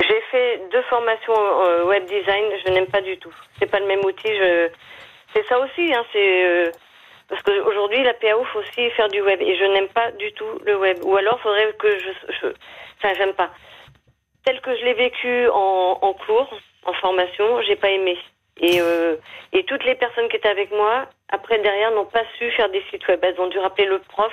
J'ai 0.00 0.20
fait 0.30 0.62
deux 0.72 0.82
formations 0.82 1.34
euh, 1.36 1.84
web 1.84 2.04
design. 2.06 2.44
Je 2.66 2.72
n'aime 2.72 2.86
pas 2.86 3.00
du 3.00 3.16
tout. 3.18 3.34
C'est 3.58 3.70
pas 3.70 3.80
le 3.80 3.86
même 3.86 4.04
outil. 4.04 4.30
C'est 5.34 5.46
ça 5.46 5.58
aussi. 5.60 5.92
Hein, 5.94 6.04
c'est 6.12 6.44
euh, 6.46 6.70
parce 7.28 7.42
qu'aujourd'hui 7.42 8.02
la 8.02 8.14
PAO 8.14 8.44
faut 8.52 8.60
aussi 8.60 8.90
faire 8.90 9.08
du 9.08 9.22
web 9.22 9.40
et 9.40 9.56
je 9.56 9.64
n'aime 9.64 9.88
pas 9.88 10.10
du 10.12 10.32
tout 10.32 10.58
le 10.66 10.76
web. 10.76 10.98
Ou 11.04 11.16
alors 11.16 11.40
faudrait 11.40 11.72
que 11.78 11.98
je, 11.98 12.32
je... 12.40 12.46
enfin 12.98 13.14
j'aime 13.16 13.34
pas. 13.34 13.50
Tel 14.44 14.60
que 14.60 14.76
je 14.76 14.84
l'ai 14.84 14.94
vécu 14.94 15.48
en, 15.48 16.14
cours, 16.26 16.52
en 16.84 16.92
formation, 16.94 17.62
j'ai 17.62 17.76
pas 17.76 17.90
aimé. 17.90 18.18
Euh, 18.62 19.16
et 19.52 19.64
toutes 19.64 19.84
les 19.84 19.94
personnes 19.94 20.28
qui 20.28 20.36
étaient 20.36 20.48
avec 20.48 20.70
moi, 20.72 21.06
après 21.28 21.58
derrière, 21.60 21.92
n'ont 21.92 22.06
pas 22.06 22.24
su 22.38 22.50
faire 22.50 22.68
des 22.68 22.82
sites 22.90 23.06
web. 23.06 23.20
Elles 23.22 23.40
ont 23.40 23.46
dû 23.46 23.58
rappeler 23.58 23.86
le 23.86 24.00
prof 24.00 24.32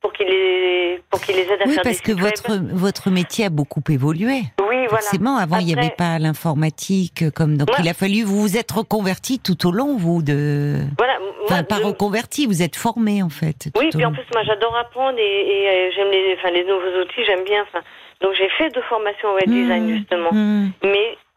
pour 0.00 0.12
qu'il 0.12 0.26
les 0.26 1.00
pour 1.10 1.20
qu'il 1.20 1.36
les 1.36 1.42
aide 1.42 1.62
à 1.62 1.66
oui, 1.66 1.74
faire 1.74 1.82
parce 1.82 2.00
que 2.00 2.12
votre 2.12 2.58
votre 2.72 3.10
métier 3.10 3.46
a 3.46 3.50
beaucoup 3.50 3.82
évolué. 3.88 4.42
Oui, 4.60 4.86
voilà. 4.88 4.88
Forcément, 4.88 5.36
avant 5.36 5.58
il 5.58 5.66
n'y 5.66 5.74
avait 5.74 5.90
pas 5.90 6.18
l'informatique 6.18 7.30
comme 7.34 7.56
donc 7.56 7.68
il 7.78 7.88
a 7.88 7.94
fallu 7.94 8.22
vous 8.22 8.40
vous 8.40 8.56
êtes 8.56 8.70
reconverti 8.70 9.38
tout 9.38 9.66
au 9.66 9.72
long 9.72 9.96
vous 9.96 10.22
de. 10.22 10.76
Voilà. 10.98 11.18
enfin, 11.44 11.62
pas 11.64 11.76
reconverti, 11.76 12.46
vous 12.46 12.62
êtes 12.62 12.76
formé 12.76 13.22
en 13.22 13.28
fait. 13.28 13.70
Oui, 13.76 13.90
puis 13.90 14.04
en 14.04 14.12
plus 14.12 14.24
moi 14.32 14.42
j'adore 14.44 14.76
apprendre 14.76 15.18
et, 15.18 15.22
et 15.22 15.68
euh, 15.68 15.90
j'aime 15.94 16.10
les 16.10 16.36
enfin 16.38 16.50
les 16.50 16.64
nouveaux 16.64 17.02
outils, 17.02 17.24
j'aime 17.26 17.44
bien. 17.44 17.62
Enfin, 17.62 17.80
donc 18.20 18.34
j'ai 18.34 18.48
fait 18.50 18.70
deux 18.70 18.82
formations 18.88 19.34
web 19.34 19.48
design 19.48 19.84
mmh, 19.84 19.96
justement, 19.96 20.32
mmh. 20.32 20.70
mais 20.84 20.88
euh, 20.90 21.27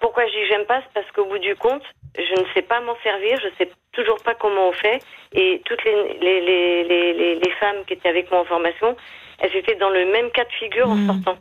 pourquoi 0.00 0.26
je 0.26 0.32
dis 0.32 0.46
j'aime 0.48 0.66
pas, 0.66 0.80
c'est 0.82 0.92
parce 0.94 1.10
qu'au 1.12 1.24
bout 1.26 1.38
du 1.38 1.54
compte, 1.56 1.82
je 2.16 2.40
ne 2.40 2.46
sais 2.54 2.62
pas 2.62 2.80
m'en 2.80 2.96
servir, 3.02 3.38
je 3.40 3.48
sais 3.58 3.70
toujours 3.92 4.18
pas 4.22 4.34
comment 4.34 4.68
on 4.68 4.72
fait. 4.72 5.02
Et 5.32 5.62
toutes 5.64 5.84
les, 5.84 6.18
les, 6.20 6.40
les, 6.84 7.34
les, 7.34 7.50
femmes 7.60 7.84
qui 7.86 7.94
étaient 7.94 8.08
avec 8.08 8.30
moi 8.30 8.40
en 8.40 8.44
formation, 8.44 8.96
elles 9.38 9.54
étaient 9.56 9.74
dans 9.76 9.90
le 9.90 10.06
même 10.06 10.30
cas 10.30 10.44
de 10.44 10.52
figure 10.52 10.88
en 10.88 10.94
hmm. 10.94 11.06
sortant. 11.06 11.38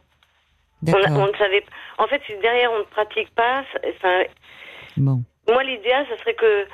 On, 0.87 1.27
ne 1.27 1.37
savait. 1.37 1.63
En 1.97 2.07
fait, 2.07 2.21
si 2.27 2.35
derrière 2.37 2.71
on 2.71 2.79
ne 2.79 2.83
pratique 2.83 3.33
pas, 3.33 3.63
bon. 4.97 5.23
moi 5.47 5.63
l'idéal, 5.63 6.05
ce 6.09 6.17
serait 6.17 6.35
que 6.35 6.67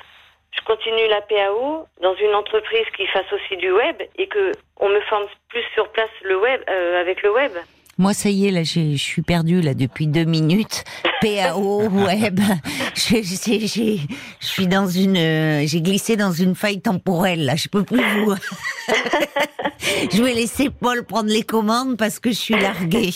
je 0.50 0.64
continue 0.64 1.08
la 1.08 1.22
PAO 1.22 1.86
dans 2.02 2.14
une 2.16 2.34
entreprise 2.34 2.84
qui 2.96 3.06
fasse 3.06 3.32
aussi 3.32 3.56
du 3.56 3.72
web 3.72 3.96
et 4.18 4.26
que 4.26 4.52
on 4.78 4.88
me 4.88 5.00
forme 5.02 5.26
plus 5.48 5.64
sur 5.74 5.90
place 5.92 6.10
le 6.22 6.38
web 6.38 6.60
euh, 6.68 7.00
avec 7.00 7.22
le 7.22 7.32
web. 7.32 7.52
Moi, 8.02 8.14
ça 8.14 8.30
y 8.30 8.48
est, 8.48 8.50
là, 8.50 8.64
je 8.64 8.96
suis 8.96 9.22
perdue 9.22 9.60
là 9.60 9.74
depuis 9.74 10.08
deux 10.08 10.24
minutes. 10.24 10.82
PAO 11.20 11.88
web. 11.88 12.40
Je, 12.96 13.22
je, 13.22 13.66
je, 13.66 14.00
je 14.40 14.44
suis 14.44 14.66
dans 14.66 14.88
une, 14.88 15.16
euh, 15.16 15.64
j'ai 15.68 15.80
glissé 15.80 16.16
dans 16.16 16.32
une 16.32 16.56
faille 16.56 16.80
temporelle. 16.80 17.44
Là, 17.44 17.54
je 17.54 17.68
peux 17.68 17.84
plus 17.84 18.02
vous. 18.24 18.34
je 20.12 20.22
vais 20.22 20.34
laisser 20.34 20.70
Paul 20.70 21.04
prendre 21.04 21.28
les 21.30 21.42
commandes 21.42 21.96
parce 21.96 22.18
que 22.18 22.30
je 22.30 22.36
suis 22.36 22.54
larguée. 22.54 23.10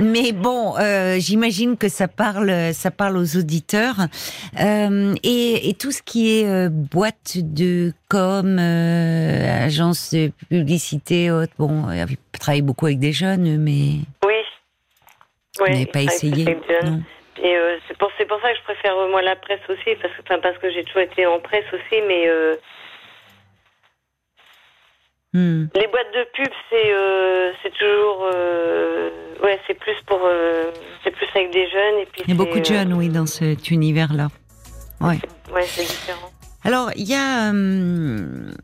Mais 0.00 0.32
bon, 0.32 0.74
euh, 0.78 1.16
j'imagine 1.18 1.76
que 1.76 1.88
ça 1.88 2.08
parle, 2.08 2.72
ça 2.72 2.90
parle 2.90 3.16
aux 3.16 3.36
auditeurs. 3.36 3.96
Euh, 4.60 5.14
et, 5.22 5.68
et, 5.68 5.74
tout 5.74 5.92
ce 5.92 6.02
qui 6.02 6.40
est 6.40 6.48
euh, 6.48 6.68
boîte 6.70 7.36
de 7.36 7.92
com, 8.08 8.58
agence 8.58 10.14
de 10.14 10.30
publicité, 10.48 11.30
autre, 11.30 11.52
bon, 11.58 11.90
il 11.90 12.16
travaille 12.38 12.62
beaucoup 12.62 12.86
avec 12.86 12.98
des 12.98 13.12
jeunes, 13.12 13.58
mais. 13.58 14.00
Oui. 14.24 14.34
Oui. 15.60 15.66
Vous 15.66 15.72
n'avez 15.72 15.86
pas 15.86 16.02
essayé. 16.02 16.56
Et 17.42 17.56
c'est 17.86 17.98
pour 17.98 18.40
ça 18.40 18.52
que 18.52 18.58
je 18.58 18.62
préfère 18.62 18.94
moi 19.10 19.22
la 19.22 19.36
presse 19.36 19.60
aussi 19.68 19.96
parce 20.00 20.14
que 20.14 20.40
parce 20.40 20.58
que 20.58 20.70
j'ai 20.70 20.84
toujours 20.84 21.02
été 21.02 21.26
en 21.26 21.38
presse 21.40 21.66
aussi 21.72 22.00
mais 22.08 22.28
euh, 25.34 25.38
hmm. 25.38 25.68
les 25.74 25.86
boîtes 25.88 26.12
de 26.14 26.26
pub 26.34 26.52
c'est 26.70 26.94
euh, 26.94 27.52
c'est 27.62 27.72
toujours 27.72 28.26
ouais 29.42 29.60
c'est 29.66 29.74
plus 29.74 29.96
pour 30.06 30.20
c'est 31.02 31.10
plus 31.10 31.26
avec 31.34 31.52
des 31.52 31.68
jeunes 31.68 31.98
et 32.00 32.06
puis 32.06 32.22
il 32.26 32.30
y 32.30 32.32
a 32.32 32.36
beaucoup 32.36 32.60
de 32.60 32.64
jeunes 32.64 32.92
oui 32.94 33.08
dans 33.08 33.26
cet 33.26 33.70
univers 33.70 34.12
là 34.12 34.28
ouais 35.00 35.18
ouais 35.52 35.62
c'est 35.66 35.82
différent 35.82 36.30
Alors, 36.66 36.90
il 36.96 37.06
y 37.06 37.14
a, 37.14 37.50
hum, 37.50 38.54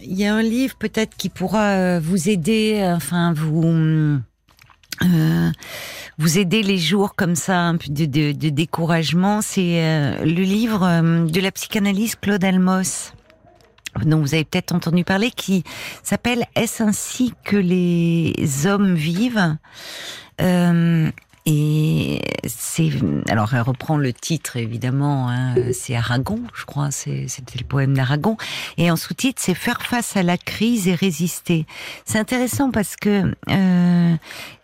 il 0.00 0.20
y 0.20 0.26
a 0.26 0.34
un 0.34 0.42
livre 0.42 0.76
peut-être 0.78 1.16
qui 1.16 1.30
pourra 1.30 1.76
euh, 1.76 2.00
vous 2.00 2.28
aider, 2.28 2.78
enfin 2.94 3.32
vous. 3.34 4.20
Euh, 5.02 5.50
vous 6.18 6.38
aider 6.38 6.62
les 6.62 6.78
jours 6.78 7.14
comme 7.14 7.36
ça 7.36 7.60
un 7.60 7.76
peu 7.76 7.90
de, 7.90 8.04
de, 8.04 8.32
de 8.32 8.48
découragement, 8.48 9.40
c'est 9.40 9.84
euh, 9.84 10.24
le 10.24 10.42
livre 10.42 10.82
euh, 10.82 11.24
de 11.24 11.40
la 11.40 11.52
psychanalyse 11.52 12.16
Claude 12.16 12.42
Almos 12.42 13.12
dont 14.04 14.20
vous 14.20 14.34
avez 14.34 14.44
peut-être 14.44 14.74
entendu 14.74 15.04
parler, 15.04 15.30
qui 15.30 15.64
s'appelle 16.02 16.44
Est-ce 16.54 16.82
ainsi 16.82 17.34
que 17.44 17.56
les 17.56 18.66
hommes 18.66 18.94
vivent? 18.94 19.56
Euh, 20.40 21.10
et 21.50 22.20
c'est 22.46 22.90
alors 23.30 23.54
elle 23.54 23.62
reprend 23.62 23.96
le 23.96 24.12
titre 24.12 24.58
évidemment, 24.58 25.30
hein, 25.30 25.54
c'est 25.72 25.96
Aragon, 25.96 26.42
je 26.54 26.66
crois, 26.66 26.90
c'était 26.90 27.58
le 27.58 27.64
poème 27.64 27.94
d'Aragon. 27.94 28.36
Et 28.76 28.90
en 28.90 28.96
sous-titre, 28.96 29.40
c'est 29.42 29.54
faire 29.54 29.80
face 29.80 30.14
à 30.18 30.22
la 30.22 30.36
crise 30.36 30.88
et 30.88 30.94
résister. 30.94 31.64
C'est 32.04 32.18
intéressant 32.18 32.70
parce 32.70 32.96
que 32.96 33.32
euh, 33.48 34.14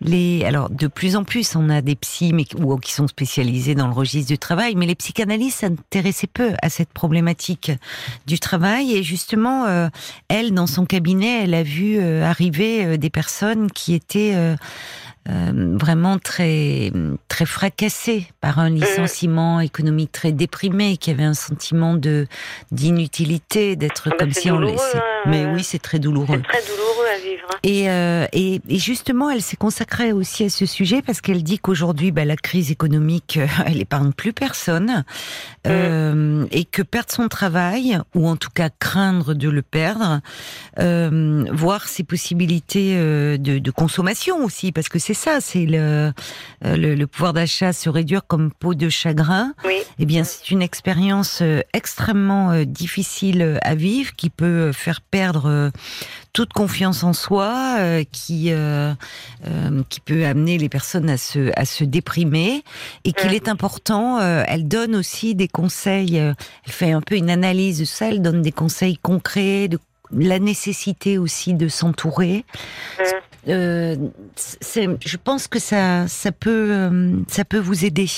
les 0.02 0.44
alors 0.44 0.68
de 0.68 0.86
plus 0.86 1.16
en 1.16 1.24
plus 1.24 1.56
on 1.56 1.70
a 1.70 1.80
des 1.80 1.96
psys 1.96 2.34
mais 2.34 2.44
ou 2.60 2.76
qui 2.76 2.92
sont 2.92 3.08
spécialisés 3.08 3.74
dans 3.74 3.86
le 3.86 3.94
registre 3.94 4.28
du 4.28 4.38
travail, 4.38 4.74
mais 4.74 4.84
les 4.84 4.94
psychanalystes 4.94 5.60
s'intéressaient 5.60 6.26
peu 6.26 6.52
à 6.60 6.68
cette 6.68 6.90
problématique 6.90 7.72
du 8.26 8.38
travail 8.38 8.94
et 8.94 9.02
justement 9.02 9.64
euh, 9.64 9.88
elle 10.28 10.52
dans 10.52 10.66
son 10.66 10.84
cabinet, 10.84 11.44
elle 11.44 11.54
a 11.54 11.62
vu 11.62 11.98
euh, 11.98 12.24
arriver 12.24 12.84
euh, 12.84 12.96
des 12.98 13.10
personnes 13.10 13.70
qui 13.70 13.94
étaient 13.94 14.34
euh, 15.28 15.76
vraiment 15.80 16.18
très 16.18 16.92
très 17.28 17.46
fracassé 17.46 18.26
par 18.40 18.58
un 18.58 18.68
licenciement 18.70 19.60
économique 19.60 20.12
très 20.12 20.32
déprimé, 20.32 20.96
qui 20.96 21.10
avait 21.10 21.24
un 21.24 21.34
sentiment 21.34 21.94
de 21.94 22.26
d'inutilité, 22.72 23.76
d'être 23.76 24.02
Ah 24.06 24.10
bah, 24.10 24.16
comme 24.18 24.32
si 24.32 24.50
on 24.50 24.58
laissait. 24.58 24.98
hein. 24.98 25.02
Mais 25.26 25.46
oui, 25.46 25.62
c'est 25.64 25.78
très 25.78 25.98
douloureux. 25.98 26.40
C'est 26.42 26.58
très 26.58 26.62
douloureux 26.70 26.84
à 26.88 27.03
vivre. 27.03 27.03
Et, 27.64 27.88
euh, 27.88 28.26
et, 28.34 28.60
et 28.68 28.78
justement, 28.78 29.30
elle 29.30 29.40
s'est 29.40 29.56
consacrée 29.56 30.12
aussi 30.12 30.44
à 30.44 30.50
ce 30.50 30.66
sujet 30.66 31.00
parce 31.00 31.22
qu'elle 31.22 31.42
dit 31.42 31.58
qu'aujourd'hui, 31.58 32.12
bah, 32.12 32.26
la 32.26 32.36
crise 32.36 32.70
économique, 32.70 33.38
euh, 33.38 33.46
elle 33.66 33.80
épargne 33.80 34.12
plus 34.12 34.34
personne, 34.34 35.04
euh, 35.66 36.44
et 36.50 36.66
que 36.66 36.82
perdre 36.82 37.10
son 37.10 37.26
travail, 37.28 37.98
ou 38.14 38.28
en 38.28 38.36
tout 38.36 38.50
cas 38.54 38.68
craindre 38.68 39.32
de 39.32 39.48
le 39.48 39.62
perdre, 39.62 40.20
euh, 40.78 41.46
voir 41.52 41.88
ses 41.88 42.04
possibilités 42.04 42.96
euh, 42.96 43.38
de, 43.38 43.58
de 43.58 43.70
consommation 43.70 44.44
aussi, 44.44 44.70
parce 44.70 44.90
que 44.90 44.98
c'est 44.98 45.14
ça, 45.14 45.40
c'est 45.40 45.64
le, 45.64 45.78
euh, 45.78 46.76
le, 46.76 46.94
le 46.94 47.06
pouvoir 47.06 47.32
d'achat 47.32 47.72
se 47.72 47.88
réduire 47.88 48.26
comme 48.26 48.50
peau 48.52 48.74
de 48.74 48.90
chagrin. 48.90 49.54
Oui. 49.64 49.78
Eh 49.98 50.04
bien, 50.04 50.24
c'est 50.24 50.50
une 50.50 50.60
expérience 50.60 51.42
extrêmement 51.72 52.62
difficile 52.64 53.58
à 53.62 53.74
vivre, 53.74 54.14
qui 54.16 54.28
peut 54.28 54.70
faire 54.72 55.00
perdre 55.00 55.46
euh, 55.46 55.70
toute 56.34 56.52
confiance 56.52 57.02
en 57.04 57.14
soi, 57.14 57.76
euh, 57.78 58.04
qui 58.12 58.50
euh, 58.52 58.92
euh, 59.46 59.82
qui 59.88 60.00
peut 60.00 60.26
amener 60.26 60.58
les 60.58 60.68
personnes 60.68 61.08
à 61.08 61.16
se 61.16 61.50
à 61.58 61.64
se 61.64 61.84
déprimer, 61.84 62.62
et 63.04 63.12
qu'il 63.12 63.30
Mm. 63.30 63.34
est 63.34 63.48
important. 63.48 64.18
euh, 64.20 64.42
elle 64.46 64.68
donne 64.68 64.94
aussi 64.96 65.34
des 65.34 65.48
conseils. 65.48 66.18
euh, 66.18 66.34
elle 66.66 66.72
fait 66.72 66.92
un 66.92 67.00
peu 67.00 67.14
une 67.16 67.30
analyse 67.30 67.78
de 67.78 67.84
ça. 67.86 68.08
Elle 68.08 68.20
donne 68.20 68.42
des 68.42 68.52
conseils 68.52 68.98
concrets 68.98 69.68
de 69.68 69.78
la 70.12 70.38
nécessité 70.40 71.16
aussi 71.18 71.54
de 71.54 71.68
s'entourer. 71.68 72.44
Mm. 72.98 73.02
Euh, 73.48 73.96
je 75.00 75.16
pense 75.16 75.46
que 75.48 75.58
ça, 75.58 76.08
ça 76.08 76.32
peut, 76.32 76.68
euh, 76.72 77.12
ça 77.28 77.44
peut 77.44 77.58
vous 77.58 77.84
aider. 77.84 78.08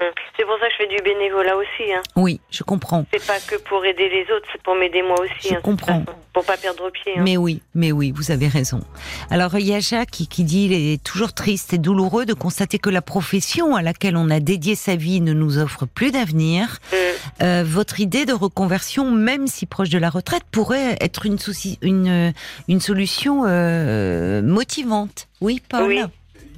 Mm. 0.00 0.04
C'est 0.36 0.44
pour 0.44 0.58
ça 0.60 0.66
que 0.66 0.72
je 0.72 0.76
fais 0.84 0.88
du 0.96 1.02
bénévolat 1.02 1.56
aussi. 1.56 1.92
Hein. 1.92 2.02
Oui, 2.16 2.40
je 2.50 2.64
comprends. 2.64 3.06
C'est 3.12 3.26
pas 3.26 3.38
que 3.40 3.56
pour 3.62 3.84
aider 3.84 4.08
les 4.08 4.22
autres, 4.34 4.46
c'est 4.52 4.62
pour 4.62 4.74
m'aider 4.74 5.02
moi 5.02 5.20
aussi. 5.20 5.48
Je 5.50 5.54
hein, 5.54 5.60
comprends. 5.62 6.04
Pour 6.32 6.44
pas 6.44 6.56
perdre 6.56 6.88
pied. 6.90 7.12
hein. 7.18 7.22
Mais 7.24 7.36
oui, 7.36 7.60
mais 7.74 7.92
oui, 7.92 8.10
vous 8.14 8.30
avez 8.30 8.48
raison. 8.48 8.80
Alors 9.30 9.54
il 9.58 9.66
y 9.66 9.74
a 9.74 9.80
Jacques 9.80 10.10
qui, 10.10 10.26
qui 10.28 10.44
dit 10.44 10.64
il 10.64 10.72
est 10.72 11.02
toujours 11.02 11.34
triste 11.34 11.74
et 11.74 11.78
douloureux 11.78 12.24
de 12.24 12.32
constater 12.32 12.78
que 12.78 12.88
la 12.88 13.02
profession 13.02 13.76
à 13.76 13.82
laquelle 13.82 14.16
on 14.16 14.30
a 14.30 14.40
dédié 14.40 14.74
sa 14.74 14.96
vie 14.96 15.20
ne 15.20 15.34
nous 15.34 15.58
offre 15.58 15.84
plus 15.84 16.10
d'avenir. 16.10 16.78
Mm. 16.90 16.96
Euh, 17.42 17.64
votre 17.66 18.00
idée 18.00 18.24
de 18.24 18.32
reconversion, 18.32 19.10
même 19.10 19.46
si 19.46 19.66
proche 19.66 19.90
de 19.90 19.98
la 19.98 20.08
retraite, 20.10 20.42
pourrait 20.50 20.96
être 21.00 21.26
une, 21.26 21.38
souci- 21.38 21.78
une, 21.82 22.32
une 22.68 22.80
solution 22.80 23.44
euh, 23.46 24.40
motivante. 24.42 25.28
Oui, 25.42 25.60
Paul. 25.68 25.86
Oui. 25.88 26.02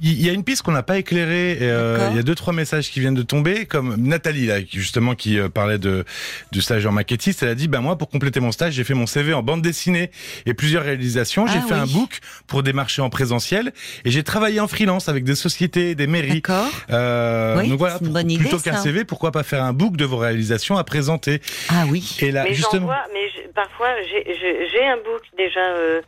Il 0.01 0.21
y 0.25 0.29
a 0.29 0.33
une 0.33 0.43
piste 0.43 0.61
qu'on 0.61 0.71
n'a 0.71 0.83
pas 0.83 0.97
éclairée. 0.97 1.53
et, 1.53 1.57
euh, 1.61 2.07
il 2.11 2.15
y 2.15 2.19
a 2.19 2.23
deux 2.23 2.35
trois 2.35 2.53
messages 2.53 2.89
qui 2.91 2.99
viennent 2.99 3.15
de 3.15 3.21
tomber, 3.21 3.65
comme 3.65 3.95
Nathalie 3.97 4.45
là, 4.47 4.61
qui, 4.61 4.77
justement 4.79 5.15
qui 5.15 5.39
euh, 5.39 5.49
parlait 5.49 5.77
de 5.77 6.03
du 6.51 6.61
stage 6.61 6.85
en 6.85 6.91
maquettiste. 6.91 7.43
Elle 7.43 7.49
a 7.49 7.55
dit, 7.55 7.67
bah 7.67 7.79
moi 7.79 7.97
pour 7.97 8.09
compléter 8.09 8.39
mon 8.39 8.51
stage, 8.51 8.73
j'ai 8.73 8.83
fait 8.83 8.93
mon 8.93 9.05
CV 9.07 9.33
en 9.33 9.41
bande 9.43 9.61
dessinée 9.61 10.11
et 10.45 10.53
plusieurs 10.53 10.83
réalisations. 10.83 11.47
J'ai 11.47 11.59
Ah 11.63 11.67
fait 11.67 11.73
un 11.73 11.85
book 11.87 12.19
pour 12.47 12.63
des 12.63 12.73
marchés 12.73 13.01
en 13.01 13.09
présentiel 13.09 13.73
et 14.03 14.11
j'ai 14.11 14.23
travaillé 14.23 14.59
en 14.59 14.67
freelance 14.67 15.09
avec 15.09 15.23
des 15.23 15.35
sociétés, 15.35 15.95
des 15.95 16.07
mairies. 16.07 16.41
D'accord. 16.41 16.69
Euh, 16.91 17.57
Oui, 17.59 17.69
donc 17.69 17.79
voilà, 17.79 17.97
c'est 17.99 18.05
une 18.05 18.11
bonne 18.13 18.29
idée, 18.31 18.41
plutôt 18.43 18.59
qu'un. 18.59 18.77
CV, 18.77 19.05
pourquoi 19.05 19.31
pas 19.31 19.43
faire 19.43 19.63
un 19.63 19.73
book 19.73 19.95
de 19.97 20.05
vos 20.05 20.17
réalisations 20.17 20.77
à 20.77 20.83
présenter 20.83 21.41
Ah 21.69 21.85
oui. 21.89 22.17
Et 22.21 22.31
là, 22.31 22.43
Mais 22.43 22.53
justement, 22.53 22.87
vois, 22.87 23.05
mais 23.13 23.25
parfois 23.53 23.87
j'ai- 24.09 24.25
j'ai 24.35 24.67
j'ai 24.71 24.85
un 24.85 24.97
book 24.97 25.21
déjà 25.37 25.59
euh, 25.77 26.01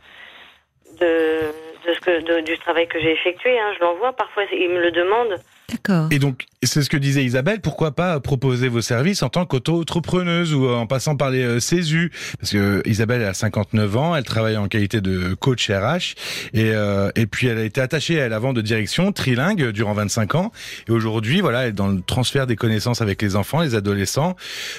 de, 1.00 1.40
de 1.86 1.92
ce 1.94 2.00
que 2.00 2.20
de- 2.20 2.40
du 2.40 2.58
travail 2.58 2.86
que 2.88 2.98
j'ai 3.00 3.12
effectué. 3.12 3.58
Hein, 3.58 3.72
je 3.74 3.80
l'envoie. 3.80 4.12
Parfois 4.12 4.44
ils 4.52 4.68
me 4.68 4.80
le 4.80 4.90
demandent. 4.90 5.40
D'accord. 5.70 6.08
Et 6.10 6.18
donc, 6.18 6.46
c'est 6.62 6.82
ce 6.82 6.88
que 6.88 6.96
disait 6.96 7.22
Isabelle, 7.24 7.60
pourquoi 7.60 7.92
pas 7.92 8.18
proposer 8.20 8.68
vos 8.68 8.80
services 8.80 9.22
en 9.22 9.28
tant 9.28 9.44
qu'auto-entrepreneuse 9.44 10.54
ou 10.54 10.66
en 10.66 10.86
passant 10.86 11.14
par 11.14 11.30
les 11.30 11.42
euh, 11.42 11.60
CESU 11.60 12.10
Parce 12.40 12.52
que 12.52 12.82
Isabelle 12.86 13.22
a 13.22 13.34
59 13.34 13.96
ans, 13.98 14.16
elle 14.16 14.24
travaille 14.24 14.56
en 14.56 14.66
qualité 14.66 15.02
de 15.02 15.34
coach 15.34 15.70
RH, 15.70 16.14
et, 16.54 16.70
euh, 16.72 17.10
et 17.16 17.26
puis 17.26 17.48
elle 17.48 17.58
a 17.58 17.64
été 17.64 17.82
attachée 17.82 18.18
à 18.18 18.24
elle 18.24 18.32
avant 18.32 18.54
de 18.54 18.62
direction, 18.62 19.12
trilingue, 19.12 19.70
durant 19.70 19.92
25 19.92 20.36
ans, 20.36 20.52
et 20.88 20.90
aujourd'hui, 20.90 21.42
voilà, 21.42 21.64
elle 21.64 21.68
est 21.68 21.72
dans 21.72 21.88
le 21.88 22.00
transfert 22.00 22.46
des 22.46 22.56
connaissances 22.56 23.02
avec 23.02 23.20
les 23.20 23.36
enfants, 23.36 23.60
les 23.60 23.74
adolescents. 23.74 24.36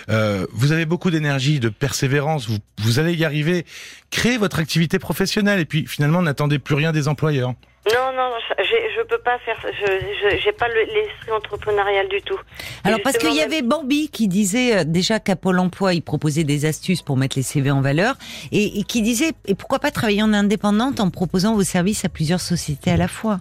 Euh, 0.09 0.47
vous 0.53 0.71
avez 0.71 0.87
beaucoup 0.87 1.11
d'énergie, 1.11 1.59
de 1.59 1.69
persévérance, 1.69 2.49
vous, 2.49 2.57
vous 2.81 2.97
allez 2.97 3.13
y 3.13 3.25
arriver. 3.25 3.65
Créez 4.09 4.39
votre 4.39 4.57
activité 4.57 4.97
professionnelle, 4.97 5.59
et 5.59 5.65
puis 5.65 5.85
finalement, 5.85 6.23
n'attendez 6.23 6.57
plus 6.57 6.73
rien 6.73 6.91
des 6.91 7.07
employeurs. 7.07 7.53
Non, 7.93 8.11
non, 8.15 8.31
je, 8.59 8.63
je 8.97 9.03
peux 9.07 9.17
pas 9.19 9.39
faire. 9.39 9.57
Je 9.63 9.85
je- 9.87 10.37
j'ai 10.43 10.51
pas 10.51 10.67
le- 10.67 10.85
l'esprit 10.93 11.31
entrepreneurial 11.31 12.07
du 12.09 12.21
tout. 12.21 12.37
Alors 12.83 12.99
parce 13.03 13.17
qu'il 13.17 13.33
y 13.33 13.41
avait 13.41 13.61
Bambi 13.61 14.09
qui 14.09 14.27
disait 14.27 14.79
euh, 14.79 14.83
déjà 14.83 15.19
qu'à 15.19 15.35
Pôle 15.35 15.59
Emploi 15.59 15.93
il 15.93 16.01
proposait 16.01 16.43
des 16.43 16.65
astuces 16.65 17.01
pour 17.01 17.17
mettre 17.17 17.37
les 17.37 17.43
CV 17.43 17.71
en 17.71 17.81
valeur 17.81 18.15
et, 18.51 18.79
et 18.79 18.83
qui 18.83 19.01
disait 19.01 19.31
et 19.45 19.55
pourquoi 19.55 19.79
pas 19.79 19.91
travailler 19.91 20.21
en 20.23 20.33
indépendante 20.33 20.99
en 20.99 21.09
proposant 21.09 21.55
vos 21.55 21.63
services 21.63 22.05
à 22.05 22.09
plusieurs 22.09 22.41
sociétés 22.41 22.91
à 22.91 22.97
la 22.97 23.07
fois. 23.07 23.39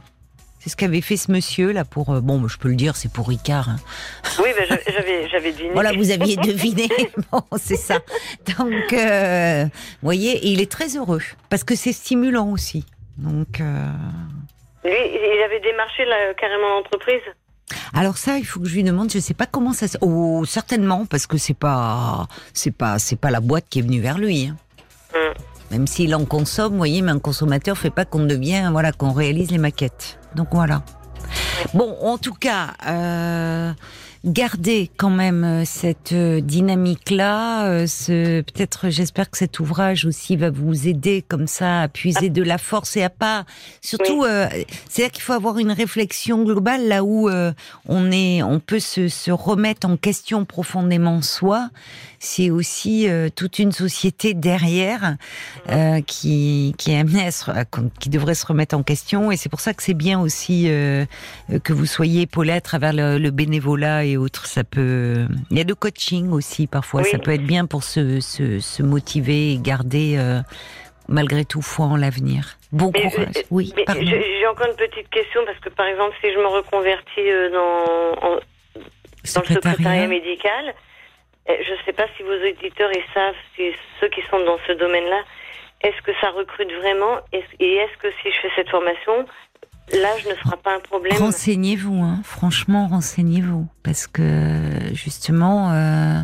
C'est 0.61 0.71
ce 0.71 0.77
qu'avait 0.77 1.01
fait 1.01 1.17
ce 1.17 1.31
monsieur 1.31 1.71
là 1.73 1.85
pour 1.85 2.11
euh, 2.11 2.21
bon 2.21 2.49
je 2.49 2.59
peux 2.59 2.69
le 2.69 2.75
dire 2.75 2.97
c'est 2.97 3.13
pour 3.13 3.29
Ricard. 3.29 3.69
hein. 3.69 3.77
Oui, 4.43 4.49
ben, 4.59 4.79
j'avais 4.89 5.29
j'avais 5.29 5.53
deviné. 5.53 5.71
Voilà 5.73 5.93
vous 5.93 6.11
aviez 6.11 6.37
deviné 6.37 6.89
bon 7.33 7.43
c'est 7.61 7.77
ça 7.77 8.01
donc 8.59 8.93
euh, 8.93 9.65
vous 9.65 9.71
voyez 10.03 10.33
et 10.33 10.49
il 10.49 10.61
est 10.61 10.71
très 10.71 10.97
heureux 10.97 11.21
parce 11.51 11.65
que 11.65 11.75
c'est 11.77 11.93
stimulant 11.93 12.49
aussi 12.51 12.85
donc 13.19 13.61
euh, 13.61 13.87
Lui, 14.89 14.97
il 15.37 15.43
avait 15.45 15.61
démarché 15.61 16.05
là, 16.05 16.33
carrément 16.35 16.69
l'entreprise. 16.77 17.21
Alors 17.95 18.17
ça, 18.17 18.39
il 18.39 18.45
faut 18.47 18.61
que 18.61 18.67
je 18.69 18.75
lui 18.75 18.83
demande. 18.83 19.11
Je 19.13 19.19
sais 19.19 19.35
pas 19.35 19.47
comment 19.47 19.73
ça. 19.73 19.87
se- 19.89 19.99
Oh, 20.01 20.45
certainement 20.47 21.05
parce 21.07 21.27
que 21.27 21.37
c'est 21.37 21.55
pas, 21.59 22.27
c'est 22.55 22.71
pas, 22.71 22.99
c'est 22.99 23.17
pas 23.21 23.31
la 23.31 23.41
boîte 23.41 23.67
qui 23.69 23.79
est 23.81 23.83
venue 23.83 24.01
vers 24.01 24.19
lui. 24.19 24.47
hein. 24.51 24.57
Mm. 25.15 25.73
Même 25.73 25.87
s'il 25.87 26.15
en 26.15 26.25
consomme, 26.25 26.73
vous 26.73 26.79
voyez, 26.79 27.03
mais 27.03 27.13
un 27.13 27.19
consommateur 27.19 27.77
fait 27.77 27.91
pas 27.91 28.07
qu'on 28.07 28.25
devient, 28.25 28.69
voilà, 28.73 28.93
qu'on 28.93 29.13
réalise 29.13 29.51
les 29.51 29.59
maquettes. 29.59 30.19
Donc 30.35 30.49
voilà. 30.53 30.83
Bon, 31.75 31.95
en 32.01 32.17
tout 32.17 32.33
cas, 32.33 32.69
euh, 32.89 33.73
gardez 34.29 34.91
quand 34.97 35.11
même 35.11 35.45
euh, 35.45 35.65
cette 35.65 36.13
euh, 36.13 36.41
dynamique-là. 36.41 37.67
euh, 37.67 37.87
ce, 37.87 38.41
peut-être, 38.43 38.89
j'espère 38.91 39.31
que 39.31 39.39
cet 39.39 39.61
ouvrage 39.61 40.05
aussi 40.05 40.37
va 40.37 40.51
vous 40.51 40.87
aider 40.89 41.25
comme 41.27 41.47
ça 41.47 41.83
à 41.83 41.89
puiser 41.89 42.29
de 42.31 42.43
la 42.43 42.59
force 42.59 42.97
et 42.97 43.03
à 43.03 43.11
pas. 43.11 43.45
Surtout, 43.81 44.25
euh, 44.25 44.47
c'est 44.89 45.03
là 45.03 45.09
qu'il 45.11 45.23
faut 45.23 45.33
avoir 45.33 45.59
une 45.59 45.73
réflexion 45.73 46.43
globale 46.45 46.87
là 46.89 47.03
où 47.05 47.29
euh, 47.29 47.53
on 47.87 48.11
est, 48.13 48.43
on 48.43 48.61
peut 48.61 48.81
se, 48.81 49.09
se 49.09 49.31
remettre 49.31 49.87
en 49.89 49.97
question 49.97 50.45
profondément 50.45 51.23
soi. 51.23 51.71
C'est 52.21 52.51
aussi 52.51 53.09
euh, 53.09 53.29
toute 53.35 53.59
une 53.61 53.71
société 53.73 54.35
derrière 54.35 55.17
qui 56.07 56.75
qui 56.77 56.91
est 56.93 56.99
amenée 56.99 57.27
à 57.27 57.31
se, 57.31 57.51
à- 57.51 57.65
qui 58.01 58.09
devrait 58.09 58.35
se 58.35 58.45
remettre 58.47 58.77
en 58.77 58.83
question 58.83 59.31
et 59.31 59.37
c'est 59.37 59.49
pour 59.49 59.61
ça 59.61 59.73
que 59.75 59.83
c'est 59.83 59.95
bien 59.95 60.19
aussi 60.21 60.65
que 60.65 61.73
vous 61.73 61.87
soyez 61.87 62.23
épaulé 62.23 62.53
à 62.53 62.61
travers 62.61 62.93
le, 62.93 63.19
le 63.19 63.31
bénévolat 63.31 64.05
et 64.05 64.17
autres. 64.19 64.47
Ça 64.47 64.65
peut, 64.65 65.27
il 65.51 65.57
y 65.57 65.61
a 65.61 65.65
le 65.65 65.75
coaching 65.75 66.31
aussi 66.33 66.67
parfois. 66.67 67.03
Oui. 67.03 67.09
Ça 67.11 67.19
peut 67.19 67.33
être 67.33 67.47
bien 67.47 67.65
pour 67.67 67.83
se 67.85 68.21
se, 68.21 68.61
se 68.61 68.83
motiver 68.83 69.53
et 69.53 69.59
garder 69.59 70.17
euh, 70.19 70.41
malgré 71.09 71.45
tout 71.45 71.63
foi 71.63 71.87
en 71.87 71.97
l'avenir. 71.97 72.59
Bon 72.73 72.91
Mais, 72.93 73.03
courage. 73.11 73.29
euh, 73.37 73.43
Oui, 73.51 73.73
j'ai 73.77 74.47
encore 74.47 74.67
une 74.67 74.77
petite 74.77 75.09
question 75.09 75.41
parce 75.47 75.59
que 75.61 75.71
par 75.71 75.87
exemple, 75.87 76.15
si 76.23 76.31
je 76.33 76.39
me 76.39 76.47
reconvertis 76.47 77.31
euh, 77.31 77.51
dans, 77.51 78.27
en- 78.29 78.37
dans 78.37 78.41
le 79.43 79.55
secrétariat 79.55 80.07
médical, 80.07 80.75
Eh, 81.51 81.65
Je 81.65 81.73
ne 81.73 81.79
sais 81.87 81.95
pas 81.95 82.07
si 82.15 82.23
vos 82.23 82.37
auditeurs 82.51 82.91
ils 82.93 83.09
savent, 83.15 83.35
si 83.57 83.73
ceux 84.01 84.09
qui 84.11 84.21
sont 84.31 84.39
dans 84.45 84.59
ce 84.67 84.73
domaine-là, 84.73 85.23
est-ce 85.81 86.01
que 86.03 86.13
ça 86.21 86.29
recrute 86.31 86.71
vraiment? 86.83 87.15
Et 87.33 87.43
est-ce 87.83 87.97
que 88.03 88.09
si 88.21 88.31
je 88.31 88.39
fais 88.43 88.51
cette 88.57 88.69
formation, 88.69 89.25
l'âge 89.93 90.27
ne 90.29 90.35
sera 90.35 90.57
pas 90.57 90.77
un 90.77 90.81
problème 90.81 91.17
Renseignez-vous, 91.19 92.03
hein. 92.03 92.21
franchement, 92.25 92.89
renseignez-vous, 92.89 93.67
parce 93.83 94.07
que 94.07 94.23
justement, 94.93 95.73
euh, 95.73 96.21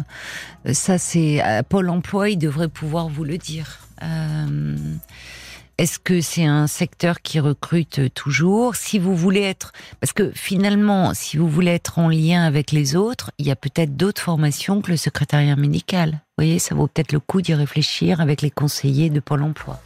ça 0.72 0.98
c'est 0.98 1.40
à 1.40 1.62
Pôle 1.62 1.90
Emploi, 1.90 2.30
il 2.30 2.38
devrait 2.38 2.68
pouvoir 2.68 3.08
vous 3.08 3.24
le 3.24 3.38
dire. 3.38 3.78
Euh, 4.02 4.76
Est-ce 5.78 5.98
que 5.98 6.20
c'est 6.20 6.44
un 6.44 6.66
secteur 6.68 7.20
qui 7.20 7.40
recrute 7.40 8.12
toujours? 8.14 8.76
Si 8.76 8.98
vous 9.00 9.16
voulez 9.16 9.42
être, 9.42 9.72
parce 10.00 10.12
que 10.12 10.30
finalement, 10.34 11.14
si 11.14 11.36
vous 11.36 11.48
voulez 11.48 11.72
être 11.72 11.98
en 11.98 12.08
lien 12.08 12.44
avec 12.44 12.70
les 12.70 12.94
autres, 12.94 13.32
il 13.38 13.46
y 13.46 13.50
a 13.50 13.56
peut-être 13.56 13.96
d'autres 13.96 14.22
formations 14.22 14.82
que 14.82 14.92
le 14.92 14.96
secrétariat 14.96 15.56
médical. 15.56 16.10
Vous 16.10 16.44
voyez, 16.44 16.58
ça 16.60 16.74
vaut 16.76 16.86
peut-être 16.86 17.12
le 17.12 17.20
coup 17.20 17.42
d'y 17.42 17.54
réfléchir 17.54 18.20
avec 18.20 18.40
les 18.40 18.50
conseillers 18.50 19.10
de 19.10 19.20
Pôle 19.20 19.42
Emploi. 19.42 19.80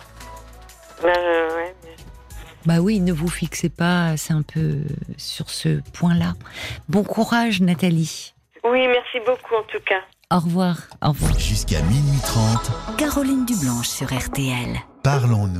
Euh, 1.05 1.38
Bah 2.69 2.81
oui, 2.83 3.01
ne 3.01 3.15
vous 3.15 3.31
fixez 3.31 3.71
pas, 3.71 4.19
c'est 4.19 4.35
un 4.35 4.43
peu 4.43 4.81
sur 5.17 5.49
ce 5.49 5.81
point-là. 5.95 6.35
Bon 6.91 7.03
courage, 7.03 7.63
Nathalie. 7.63 8.35
Oui, 8.63 8.87
merci 8.89 9.21
beaucoup 9.25 9.55
en 9.55 9.63
tout 9.63 9.81
cas. 9.87 10.03
Au 10.31 10.39
revoir. 10.39 10.77
Au 11.03 11.09
revoir. 11.09 11.39
Jusqu'à 11.39 11.81
minuit 11.81 12.21
30, 12.23 12.99
Caroline 12.99 13.47
Dublanche 13.47 13.89
sur 13.89 14.09
RTL. 14.09 14.77
parlons-nous. 15.03 15.55